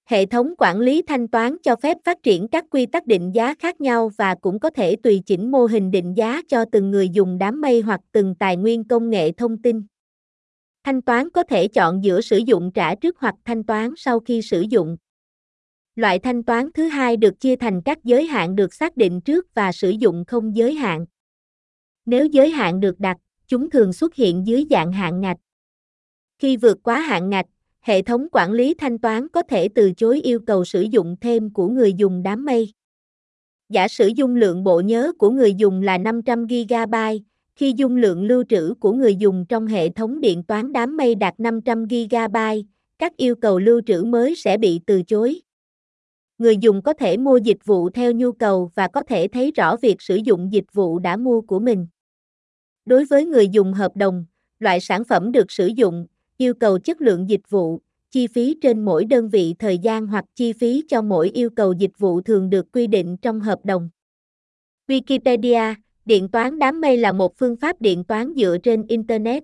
Hệ 0.09 0.25
thống 0.25 0.53
quản 0.57 0.79
lý 0.79 1.01
thanh 1.01 1.27
toán 1.27 1.57
cho 1.63 1.75
phép 1.75 1.97
phát 2.05 2.23
triển 2.23 2.47
các 2.47 2.65
quy 2.69 2.85
tắc 2.85 3.07
định 3.07 3.31
giá 3.35 3.55
khác 3.59 3.81
nhau 3.81 4.11
và 4.17 4.35
cũng 4.35 4.59
có 4.59 4.69
thể 4.69 4.95
tùy 4.95 5.21
chỉnh 5.25 5.51
mô 5.51 5.65
hình 5.65 5.91
định 5.91 6.13
giá 6.17 6.41
cho 6.47 6.65
từng 6.71 6.91
người 6.91 7.09
dùng 7.09 7.37
đám 7.37 7.61
mây 7.61 7.81
hoặc 7.81 8.01
từng 8.11 8.35
tài 8.35 8.57
nguyên 8.57 8.83
công 8.83 9.09
nghệ 9.09 9.31
thông 9.31 9.61
tin. 9.61 9.83
Thanh 10.83 11.01
toán 11.01 11.29
có 11.29 11.43
thể 11.43 11.67
chọn 11.67 12.03
giữa 12.03 12.21
sử 12.21 12.37
dụng 12.37 12.71
trả 12.73 12.95
trước 12.95 13.15
hoặc 13.19 13.35
thanh 13.45 13.63
toán 13.63 13.93
sau 13.97 14.19
khi 14.19 14.41
sử 14.41 14.61
dụng. 14.61 14.97
Loại 15.95 16.19
thanh 16.19 16.43
toán 16.43 16.71
thứ 16.73 16.83
hai 16.83 17.17
được 17.17 17.39
chia 17.39 17.55
thành 17.55 17.81
các 17.81 18.03
giới 18.03 18.25
hạn 18.25 18.55
được 18.55 18.73
xác 18.73 18.97
định 18.97 19.21
trước 19.21 19.53
và 19.53 19.71
sử 19.71 19.89
dụng 19.89 20.23
không 20.27 20.55
giới 20.55 20.73
hạn. 20.73 21.05
Nếu 22.05 22.25
giới 22.25 22.49
hạn 22.49 22.79
được 22.79 22.99
đặt, 22.99 23.17
chúng 23.47 23.69
thường 23.69 23.93
xuất 23.93 24.15
hiện 24.15 24.47
dưới 24.47 24.65
dạng 24.69 24.91
hạn 24.91 25.21
ngạch. 25.21 25.37
Khi 26.39 26.57
vượt 26.57 26.77
quá 26.83 26.99
hạn 26.99 27.29
ngạch, 27.29 27.45
hệ 27.81 28.01
thống 28.01 28.27
quản 28.31 28.51
lý 28.51 28.73
thanh 28.73 28.97
toán 28.97 29.27
có 29.27 29.41
thể 29.41 29.67
từ 29.75 29.91
chối 29.97 30.21
yêu 30.21 30.39
cầu 30.39 30.65
sử 30.65 30.81
dụng 30.81 31.15
thêm 31.21 31.53
của 31.53 31.67
người 31.67 31.93
dùng 31.93 32.23
đám 32.23 32.45
mây. 32.45 32.73
Giả 33.69 33.87
sử 33.87 34.07
dung 34.07 34.35
lượng 34.35 34.63
bộ 34.63 34.79
nhớ 34.79 35.11
của 35.17 35.29
người 35.29 35.53
dùng 35.53 35.81
là 35.81 35.97
500 35.97 36.47
GB, 36.47 36.95
khi 37.55 37.73
dung 37.77 37.95
lượng 37.95 38.23
lưu 38.23 38.43
trữ 38.49 38.73
của 38.79 38.91
người 38.91 39.15
dùng 39.15 39.45
trong 39.49 39.67
hệ 39.67 39.89
thống 39.89 40.21
điện 40.21 40.43
toán 40.43 40.73
đám 40.73 40.97
mây 40.97 41.15
đạt 41.15 41.39
500 41.39 41.85
GB, 41.87 42.37
các 42.99 43.17
yêu 43.17 43.35
cầu 43.35 43.59
lưu 43.59 43.81
trữ 43.85 44.03
mới 44.03 44.35
sẽ 44.35 44.57
bị 44.57 44.79
từ 44.85 45.03
chối. 45.03 45.41
Người 46.37 46.57
dùng 46.57 46.81
có 46.81 46.93
thể 46.93 47.17
mua 47.17 47.37
dịch 47.37 47.65
vụ 47.65 47.89
theo 47.89 48.11
nhu 48.11 48.31
cầu 48.31 48.71
và 48.75 48.87
có 48.87 49.03
thể 49.03 49.27
thấy 49.27 49.51
rõ 49.51 49.75
việc 49.77 50.01
sử 50.01 50.15
dụng 50.15 50.53
dịch 50.53 50.73
vụ 50.73 50.99
đã 50.99 51.17
mua 51.17 51.41
của 51.41 51.59
mình. 51.59 51.87
Đối 52.85 53.05
với 53.05 53.25
người 53.25 53.47
dùng 53.47 53.73
hợp 53.73 53.91
đồng, 53.95 54.25
loại 54.59 54.79
sản 54.79 55.03
phẩm 55.03 55.31
được 55.31 55.51
sử 55.51 55.67
dụng, 55.67 56.07
yêu 56.37 56.53
cầu 56.53 56.79
chất 56.79 57.01
lượng 57.01 57.29
dịch 57.29 57.49
vụ, 57.49 57.81
chi 58.11 58.27
phí 58.27 58.55
trên 58.61 58.85
mỗi 58.85 59.05
đơn 59.05 59.29
vị 59.29 59.55
thời 59.59 59.77
gian 59.77 60.07
hoặc 60.07 60.25
chi 60.35 60.53
phí 60.53 60.83
cho 60.87 61.01
mỗi 61.01 61.29
yêu 61.29 61.49
cầu 61.49 61.73
dịch 61.73 61.97
vụ 61.97 62.21
thường 62.21 62.49
được 62.49 62.71
quy 62.71 62.87
định 62.87 63.17
trong 63.21 63.39
hợp 63.39 63.59
đồng. 63.63 63.89
Wikipedia, 64.87 65.75
điện 66.05 66.29
toán 66.29 66.59
đám 66.59 66.81
mây 66.81 66.97
là 66.97 67.11
một 67.11 67.37
phương 67.37 67.55
pháp 67.55 67.81
điện 67.81 68.03
toán 68.03 68.33
dựa 68.35 68.57
trên 68.63 68.87
internet. 68.87 69.43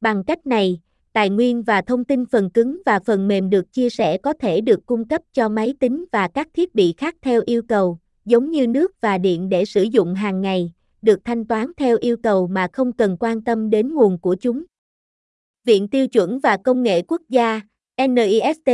Bằng 0.00 0.24
cách 0.24 0.46
này, 0.46 0.80
tài 1.12 1.30
nguyên 1.30 1.62
và 1.62 1.82
thông 1.82 2.04
tin 2.04 2.26
phần 2.26 2.50
cứng 2.50 2.82
và 2.86 3.00
phần 3.06 3.28
mềm 3.28 3.50
được 3.50 3.72
chia 3.72 3.90
sẻ 3.90 4.18
có 4.18 4.32
thể 4.32 4.60
được 4.60 4.86
cung 4.86 5.08
cấp 5.08 5.22
cho 5.32 5.48
máy 5.48 5.74
tính 5.80 6.04
và 6.12 6.28
các 6.28 6.48
thiết 6.54 6.74
bị 6.74 6.94
khác 6.96 7.16
theo 7.22 7.42
yêu 7.46 7.62
cầu, 7.68 7.98
giống 8.24 8.50
như 8.50 8.66
nước 8.66 9.00
và 9.00 9.18
điện 9.18 9.48
để 9.48 9.64
sử 9.64 9.82
dụng 9.82 10.14
hàng 10.14 10.40
ngày, 10.40 10.72
được 11.02 11.24
thanh 11.24 11.44
toán 11.44 11.72
theo 11.76 11.96
yêu 12.00 12.16
cầu 12.22 12.46
mà 12.46 12.68
không 12.72 12.92
cần 12.92 13.16
quan 13.20 13.44
tâm 13.44 13.70
đến 13.70 13.94
nguồn 13.94 14.18
của 14.18 14.36
chúng. 14.40 14.64
Viện 15.64 15.88
Tiêu 15.88 16.08
chuẩn 16.08 16.38
và 16.38 16.56
Công 16.56 16.82
nghệ 16.82 17.02
Quốc 17.02 17.22
gia, 17.28 17.60
NIST, 18.08 18.70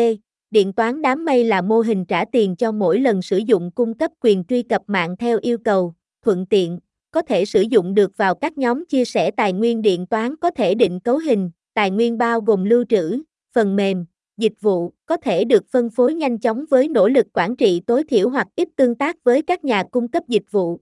điện 0.51 0.73
toán 0.73 1.03
đám 1.03 1.25
mây 1.25 1.45
là 1.45 1.63
mô 1.63 1.81
hình 1.81 2.05
trả 2.05 2.25
tiền 2.33 2.57
cho 2.57 2.73
mỗi 2.73 3.01
lần 3.01 3.23
sử 3.23 3.39
dụng 3.39 3.71
cung 3.71 3.95
cấp 3.95 4.11
quyền 4.21 4.45
truy 4.45 4.63
cập 4.63 4.83
mạng 4.87 5.17
theo 5.19 5.39
yêu 5.43 5.59
cầu, 5.59 5.95
thuận 6.23 6.47
tiện, 6.47 6.79
có 7.11 7.23
thể 7.23 7.45
sử 7.45 7.61
dụng 7.61 7.95
được 7.95 8.17
vào 8.17 8.35
các 8.35 8.59
nhóm 8.59 8.87
chia 8.87 9.05
sẻ 9.05 9.31
tài 9.31 9.53
nguyên 9.53 9.83
điện 9.83 10.07
toán 10.07 10.37
có 10.37 10.51
thể 10.51 10.75
định 10.75 11.01
cấu 11.01 11.19
hình, 11.19 11.51
tài 11.77 11.91
nguyên 11.91 12.19
bao 12.19 12.41
gồm 12.41 12.65
lưu 12.65 12.85
trữ, 12.89 13.23
phần 13.55 13.77
mềm, 13.77 14.05
dịch 14.37 14.61
vụ, 14.61 14.93
có 15.07 15.17
thể 15.17 15.45
được 15.45 15.67
phân 15.69 15.91
phối 15.91 16.15
nhanh 16.15 16.39
chóng 16.39 16.65
với 16.71 16.89
nỗ 16.89 17.09
lực 17.09 17.27
quản 17.33 17.57
trị 17.57 17.83
tối 17.87 18.05
thiểu 18.05 18.29
hoặc 18.29 18.49
ít 18.57 18.69
tương 18.77 18.95
tác 18.95 19.25
với 19.25 19.43
các 19.43 19.65
nhà 19.65 19.85
cung 19.91 20.09
cấp 20.09 20.23
dịch 20.29 20.51
vụ. 20.51 20.81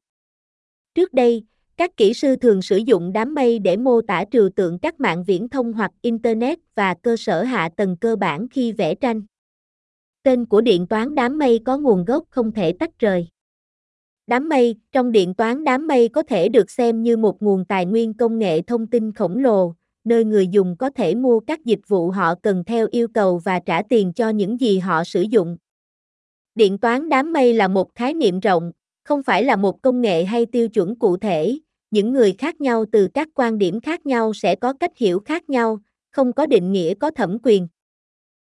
Trước 0.95 1.13
đây, 1.13 1.45
các 1.77 1.97
kỹ 1.97 2.15
sư 2.15 2.37
thường 2.37 2.63
sử 2.63 2.77
dụng 2.77 3.13
đám 3.13 3.35
mây 3.35 3.59
để 3.59 3.77
mô 3.77 4.01
tả 4.01 4.25
trừu 4.31 4.49
tượng 4.57 4.79
các 4.79 5.01
mạng 5.01 5.25
viễn 5.25 5.49
thông 5.49 5.73
hoặc 5.73 5.91
Internet 6.03 6.59
và 6.75 6.95
cơ 6.95 7.17
sở 7.17 7.43
hạ 7.43 7.69
tầng 7.77 7.97
cơ 8.01 8.17
bản 8.17 8.49
khi 8.49 8.73
vẽ 8.73 8.95
tranh. 8.95 9.23
Tên 10.23 10.47
của 10.47 10.61
điện 10.61 10.87
toán 10.87 11.15
đám 11.15 11.39
mây 11.39 11.61
có 11.65 11.79
nguồn 11.79 12.05
gốc 12.05 12.25
không 12.31 12.53
thể 12.53 12.73
tách 12.73 12.99
rời. 12.99 13.29
Đám 14.27 14.49
mây, 14.49 14.77
trong 14.93 15.13
điện 15.13 15.35
toán 15.35 15.65
đám 15.65 15.87
mây 15.87 16.09
có 16.09 16.23
thể 16.23 16.49
được 16.49 16.71
xem 16.71 17.03
như 17.03 17.17
một 17.17 17.43
nguồn 17.43 17.65
tài 17.65 17.87
nguyên 17.87 18.15
công 18.15 18.39
nghệ 18.39 18.63
thông 18.63 18.87
tin 18.87 19.13
khổng 19.13 19.39
lồ, 19.39 19.75
nơi 20.05 20.25
người 20.25 20.49
dùng 20.49 20.77
có 20.77 20.91
thể 20.91 21.15
mua 21.15 21.41
các 21.41 21.65
dịch 21.65 21.81
vụ 21.89 22.11
họ 22.11 22.35
cần 22.43 22.65
theo 22.65 22.87
yêu 22.91 23.09
cầu 23.09 23.39
và 23.45 23.61
trả 23.61 23.83
tiền 23.83 24.13
cho 24.13 24.29
những 24.29 24.61
gì 24.61 24.79
họ 24.79 25.05
sử 25.05 25.23
dụng. 25.23 25.57
Điện 26.55 26.79
toán 26.79 27.09
đám 27.09 27.33
mây 27.33 27.55
là 27.55 27.69
một 27.69 27.95
khái 27.95 28.15
niệm 28.15 28.41
rộng, 28.41 28.73
không 29.05 29.23
phải 29.23 29.45
là 29.45 29.57
một 29.57 29.83
công 29.83 30.01
nghệ 30.01 30.25
hay 30.25 30.47
tiêu 30.47 30.69
chuẩn 30.69 30.99
cụ 30.99 31.17
thể, 31.17 31.59
những 31.91 32.13
người 32.13 32.35
khác 32.39 32.61
nhau 32.61 32.85
từ 32.93 33.09
các 33.15 33.29
quan 33.35 33.59
điểm 33.59 33.81
khác 33.81 34.07
nhau 34.07 34.35
sẽ 34.35 34.55
có 34.55 34.73
cách 34.73 34.93
hiểu 34.97 35.21
khác 35.21 35.51
nhau, 35.51 35.79
không 36.11 36.33
có 36.33 36.47
định 36.47 36.73
nghĩa 36.73 36.95
có 36.95 37.11
thẩm 37.11 37.39
quyền. 37.43 37.69